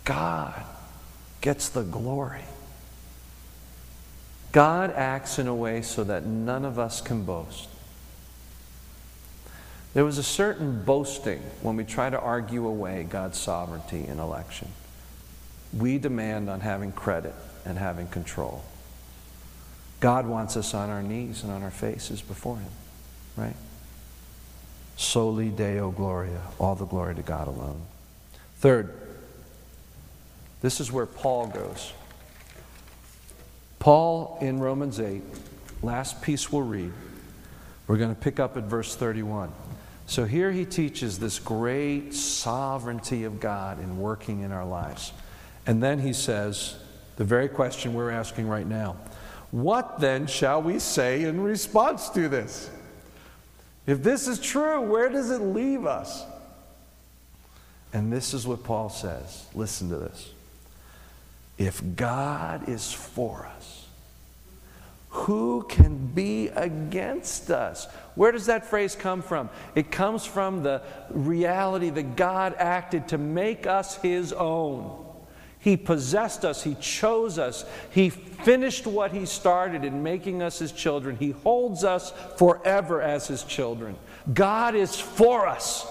God 0.05 0.63
gets 1.41 1.69
the 1.69 1.83
glory. 1.83 2.43
God 4.51 4.91
acts 4.91 5.39
in 5.39 5.47
a 5.47 5.55
way 5.55 5.81
so 5.81 6.03
that 6.03 6.25
none 6.25 6.63
of 6.63 6.79
us 6.79 7.01
can 7.01 7.23
boast. 7.23 7.67
There 9.93 10.05
was 10.05 10.17
a 10.17 10.23
certain 10.23 10.83
boasting 10.83 11.41
when 11.61 11.75
we 11.75 11.83
try 11.83 12.09
to 12.09 12.19
argue 12.19 12.67
away 12.67 13.05
God's 13.09 13.37
sovereignty 13.37 14.05
in 14.05 14.19
election. 14.19 14.69
We 15.73 15.97
demand 15.97 16.49
on 16.49 16.59
having 16.61 16.91
credit 16.91 17.33
and 17.65 17.77
having 17.77 18.07
control. 18.07 18.63
God 19.99 20.27
wants 20.27 20.55
us 20.57 20.73
on 20.73 20.89
our 20.89 21.01
knees 21.01 21.43
and 21.43 21.51
on 21.51 21.63
our 21.63 21.71
faces 21.71 22.21
before 22.21 22.57
Him, 22.57 22.71
right? 23.35 23.55
Soli 24.95 25.49
Deo 25.49 25.91
Gloria, 25.91 26.41
all 26.59 26.75
the 26.75 26.85
glory 26.85 27.15
to 27.15 27.21
God 27.21 27.47
alone. 27.47 27.81
Third, 28.57 28.93
this 30.61 30.79
is 30.79 30.91
where 30.91 31.05
Paul 31.05 31.47
goes. 31.47 31.93
Paul 33.79 34.37
in 34.41 34.59
Romans 34.59 34.99
8, 34.99 35.21
last 35.81 36.21
piece 36.21 36.51
we'll 36.51 36.63
read, 36.63 36.91
we're 37.87 37.97
going 37.97 38.13
to 38.13 38.19
pick 38.19 38.39
up 38.39 38.57
at 38.57 38.63
verse 38.63 38.95
31. 38.95 39.51
So 40.07 40.25
here 40.25 40.51
he 40.51 40.65
teaches 40.65 41.19
this 41.19 41.37
great 41.37 42.13
sovereignty 42.13 43.23
of 43.23 43.39
God 43.39 43.79
in 43.79 43.99
working 43.99 44.41
in 44.41 44.51
our 44.51 44.65
lives. 44.65 45.11
And 45.65 45.83
then 45.83 45.99
he 45.99 46.13
says, 46.13 46.75
the 47.17 47.23
very 47.23 47.49
question 47.49 47.93
we're 47.93 48.11
asking 48.11 48.47
right 48.47 48.65
now 48.65 48.95
what 49.51 49.99
then 49.99 50.27
shall 50.27 50.61
we 50.61 50.79
say 50.79 51.23
in 51.23 51.41
response 51.41 52.09
to 52.09 52.27
this? 52.27 52.69
If 53.85 54.03
this 54.03 54.27
is 54.27 54.39
true, 54.39 54.81
where 54.81 55.09
does 55.09 55.31
it 55.31 55.41
leave 55.41 55.85
us? 55.85 56.23
And 57.93 58.11
this 58.11 58.33
is 58.33 58.45
what 58.45 58.63
Paul 58.63 58.89
says. 58.89 59.45
Listen 59.55 59.89
to 59.89 59.97
this. 59.97 60.31
If 61.57 61.81
God 61.95 62.67
is 62.67 62.91
for 62.91 63.49
us, 63.55 63.87
who 65.09 65.65
can 65.67 66.07
be 66.07 66.49
against 66.49 67.49
us? 67.49 67.87
Where 68.15 68.31
does 68.31 68.47
that 68.47 68.65
phrase 68.65 68.95
come 68.95 69.21
from? 69.21 69.49
It 69.73 69.89
comes 69.89 70.25
from 70.25 70.63
the 70.63 70.81
reality 71.09 71.89
that 71.89 72.15
God 72.15 72.53
acted 72.57 73.07
to 73.09 73.17
make 73.17 73.65
us 73.65 73.95
his 73.95 74.33
own. 74.33 75.06
He 75.59 75.75
possessed 75.75 76.45
us, 76.45 76.63
He 76.63 76.75
chose 76.75 77.39
us, 77.39 77.65
He 77.91 78.09
finished 78.09 78.87
what 78.87 79.11
He 79.11 79.25
started 79.25 79.83
in 79.83 80.03
making 80.03 80.41
us 80.41 80.59
His 80.59 80.71
children. 80.71 81.15
He 81.17 81.31
holds 81.31 81.83
us 81.83 82.13
forever 82.37 83.01
as 83.01 83.27
His 83.27 83.43
children. 83.43 83.95
God 84.33 84.75
is 84.75 84.99
for 84.99 85.47
us. 85.47 85.85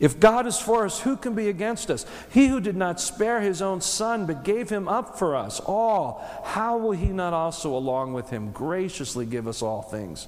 If 0.00 0.18
God 0.18 0.46
is 0.46 0.58
for 0.58 0.86
us, 0.86 0.98
who 0.98 1.14
can 1.14 1.34
be 1.34 1.50
against 1.50 1.90
us? 1.90 2.06
He 2.30 2.46
who 2.46 2.58
did 2.58 2.74
not 2.74 3.00
spare 3.00 3.42
his 3.42 3.60
own 3.60 3.82
son, 3.82 4.24
but 4.24 4.44
gave 4.44 4.70
him 4.70 4.88
up 4.88 5.18
for 5.18 5.36
us 5.36 5.60
all, 5.60 6.24
how 6.42 6.78
will 6.78 6.92
he 6.92 7.08
not 7.08 7.34
also, 7.34 7.76
along 7.76 8.14
with 8.14 8.30
him, 8.30 8.50
graciously 8.50 9.26
give 9.26 9.46
us 9.46 9.60
all 9.60 9.82
things? 9.82 10.26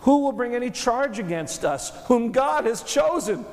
Who 0.00 0.18
will 0.18 0.32
bring 0.32 0.54
any 0.54 0.70
charge 0.70 1.18
against 1.18 1.64
us, 1.64 1.90
whom 2.06 2.32
God 2.32 2.66
has 2.66 2.82
chosen? 2.82 3.46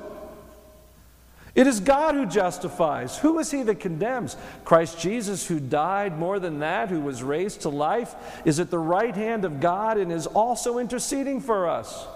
It 1.54 1.68
is 1.68 1.82
God 1.82 2.16
who 2.16 2.26
justifies. 2.26 3.18
Who 3.18 3.40
is 3.40 3.52
he 3.52 3.64
that 3.64 3.82
condemns? 3.82 4.38
Christ 4.64 5.00
Jesus, 5.00 5.46
who 5.46 5.60
died 5.60 6.18
more 6.18 6.40
than 6.40 6.60
that, 6.60 6.90
who 6.90 7.02
was 7.02 7.24
raised 7.24 7.62
to 7.62 7.70
life, 7.70 8.16
is 8.46 8.60
at 8.60 8.72
the 8.72 8.80
right 8.80 9.16
hand 9.16 9.44
of 9.44 9.60
God 9.60 9.98
and 9.98 10.12
is 10.12 10.28
also 10.28 10.78
interceding 10.78 11.42
for 11.42 11.68
us. 11.68 12.08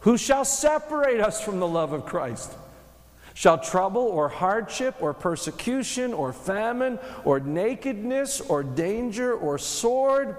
Who 0.00 0.18
shall 0.18 0.44
separate 0.44 1.20
us 1.20 1.40
from 1.40 1.58
the 1.58 1.66
love 1.66 1.92
of 1.92 2.04
Christ? 2.04 2.52
Shall 3.32 3.58
trouble 3.58 4.02
or 4.02 4.28
hardship 4.28 4.96
or 5.00 5.14
persecution 5.14 6.12
or 6.12 6.32
famine 6.32 6.98
or 7.24 7.40
nakedness 7.40 8.40
or 8.42 8.62
danger 8.62 9.34
or 9.34 9.58
sword? 9.58 10.36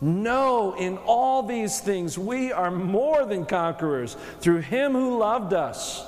No, 0.00 0.74
in 0.74 0.98
all 0.98 1.42
these 1.42 1.80
things 1.80 2.18
we 2.18 2.52
are 2.52 2.70
more 2.70 3.24
than 3.24 3.46
conquerors 3.46 4.16
through 4.40 4.60
him 4.60 4.92
who 4.92 5.18
loved 5.18 5.52
us. 5.52 6.06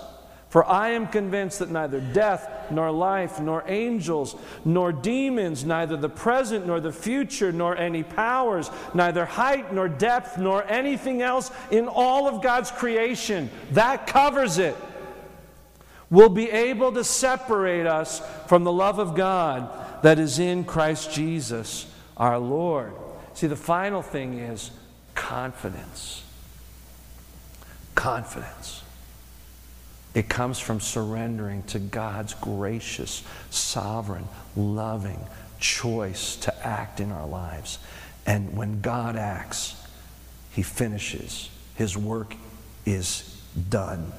For 0.54 0.64
I 0.64 0.90
am 0.90 1.08
convinced 1.08 1.58
that 1.58 1.72
neither 1.72 2.00
death, 2.00 2.70
nor 2.70 2.92
life, 2.92 3.40
nor 3.40 3.64
angels, 3.66 4.36
nor 4.64 4.92
demons, 4.92 5.64
neither 5.64 5.96
the 5.96 6.08
present 6.08 6.64
nor 6.64 6.78
the 6.78 6.92
future, 6.92 7.50
nor 7.50 7.76
any 7.76 8.04
powers, 8.04 8.70
neither 8.94 9.24
height 9.24 9.74
nor 9.74 9.88
depth, 9.88 10.38
nor 10.38 10.62
anything 10.68 11.22
else 11.22 11.50
in 11.72 11.88
all 11.88 12.28
of 12.28 12.40
God's 12.40 12.70
creation, 12.70 13.50
that 13.72 14.06
covers 14.06 14.58
it 14.58 14.76
will 16.08 16.28
be 16.28 16.48
able 16.52 16.92
to 16.92 17.02
separate 17.02 17.86
us 17.86 18.22
from 18.46 18.62
the 18.62 18.70
love 18.70 19.00
of 19.00 19.16
God 19.16 19.68
that 20.04 20.20
is 20.20 20.38
in 20.38 20.62
Christ 20.62 21.12
Jesus 21.12 21.92
our 22.16 22.38
Lord. 22.38 22.92
See, 23.32 23.48
the 23.48 23.56
final 23.56 24.02
thing 24.02 24.38
is 24.38 24.70
confidence. 25.16 26.22
Confidence. 27.96 28.83
It 30.14 30.28
comes 30.28 30.60
from 30.60 30.80
surrendering 30.80 31.64
to 31.64 31.78
God's 31.80 32.34
gracious, 32.34 33.22
sovereign, 33.50 34.28
loving 34.56 35.18
choice 35.58 36.36
to 36.36 36.66
act 36.66 37.00
in 37.00 37.10
our 37.10 37.26
lives. 37.26 37.78
And 38.24 38.56
when 38.56 38.80
God 38.80 39.16
acts, 39.16 39.74
He 40.52 40.62
finishes. 40.62 41.50
His 41.74 41.96
work 41.96 42.34
is 42.86 43.42
done. 43.68 44.12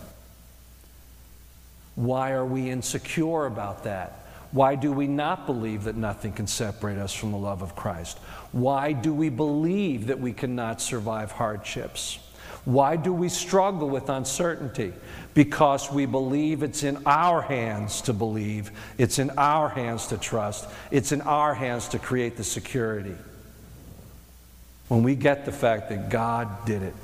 Why 1.96 2.32
are 2.32 2.46
we 2.46 2.70
insecure 2.70 3.46
about 3.46 3.86
that? 3.86 4.20
Why 4.52 4.76
do 4.76 4.92
we 4.92 5.08
not 5.08 5.46
believe 5.46 5.86
that 5.86 5.96
nothing 5.96 6.34
can 6.34 6.48
separate 6.48 6.98
us 6.98 7.14
from 7.14 7.32
the 7.32 7.38
love 7.38 7.62
of 7.62 7.76
Christ? 7.76 8.18
Why 8.52 8.92
do 8.92 9.14
we 9.14 9.30
believe 9.30 10.08
that 10.08 10.20
we 10.20 10.34
cannot 10.34 10.82
survive 10.82 11.32
hardships? 11.32 12.20
Why 12.66 12.96
do 12.96 13.14
we 13.14 13.30
struggle 13.30 13.88
with 13.90 14.10
uncertainty? 14.10 14.92
Because 15.36 15.92
we 15.92 16.08
believe 16.08 16.64
it's 16.64 16.84
in 16.84 16.98
our 17.06 17.42
hands 17.42 18.02
to 18.02 18.14
believe, 18.14 18.72
it's 18.98 19.20
in 19.20 19.30
our 19.38 19.70
hands 19.70 20.08
to 20.08 20.18
trust, 20.18 20.68
it's 20.90 21.12
in 21.12 21.22
our 21.22 21.54
hands 21.54 21.88
to 21.90 22.00
create 22.00 22.38
the 22.38 22.44
security. 22.44 23.16
When 24.88 25.04
we 25.04 25.16
get 25.16 25.46
the 25.46 25.52
fact 25.52 25.90
that 25.90 26.10
God 26.10 26.66
did 26.66 26.82
it, 26.82 26.96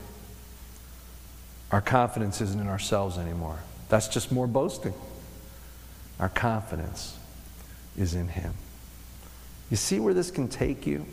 our 1.71 1.81
confidence 1.81 2.41
isn't 2.41 2.59
in 2.59 2.67
ourselves 2.67 3.17
anymore. 3.17 3.59
That's 3.87 4.07
just 4.07 4.31
more 4.31 4.47
boasting. 4.47 4.93
Our 6.19 6.29
confidence 6.29 7.17
is 7.97 8.13
in 8.13 8.27
Him. 8.27 8.53
You 9.69 9.77
see 9.77 9.99
where 9.99 10.13
this 10.13 10.31
can 10.31 10.47
take 10.47 10.85
you? 10.85 11.05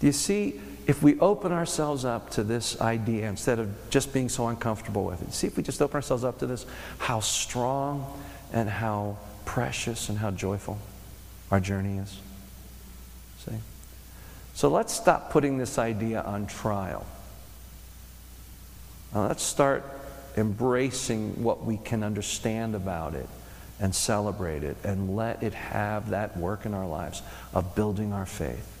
Do 0.00 0.06
you 0.06 0.12
see 0.12 0.60
if 0.88 1.02
we 1.02 1.20
open 1.20 1.52
ourselves 1.52 2.06
up 2.06 2.30
to 2.30 2.42
this 2.42 2.80
idea 2.80 3.28
instead 3.28 3.58
of 3.58 3.90
just 3.90 4.10
being 4.14 4.30
so 4.30 4.48
uncomfortable 4.48 5.04
with 5.04 5.20
it? 5.20 5.34
See 5.34 5.46
if 5.46 5.54
we 5.54 5.62
just 5.62 5.82
open 5.82 5.96
ourselves 5.96 6.24
up 6.24 6.38
to 6.38 6.46
this, 6.46 6.64
how 6.96 7.20
strong 7.20 8.06
and 8.54 8.70
how 8.70 9.18
precious 9.44 10.08
and 10.08 10.18
how 10.18 10.30
joyful 10.30 10.78
our 11.50 11.60
journey 11.60 11.98
is. 11.98 12.18
See? 13.44 13.52
So 14.54 14.70
let's 14.70 14.94
stop 14.94 15.30
putting 15.30 15.58
this 15.58 15.78
idea 15.78 16.22
on 16.22 16.46
trial. 16.46 17.06
Now 19.14 19.26
let's 19.28 19.42
start 19.42 19.84
embracing 20.38 21.42
what 21.42 21.64
we 21.64 21.76
can 21.76 22.02
understand 22.02 22.74
about 22.74 23.14
it 23.14 23.28
and 23.78 23.94
celebrate 23.94 24.64
it 24.64 24.78
and 24.84 25.14
let 25.14 25.42
it 25.42 25.52
have 25.52 26.10
that 26.10 26.38
work 26.38 26.64
in 26.64 26.72
our 26.72 26.86
lives 26.86 27.20
of 27.52 27.74
building 27.74 28.14
our 28.14 28.26
faith. 28.26 28.74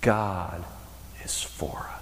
God 0.00 0.64
is 1.24 1.42
for. 1.42 1.95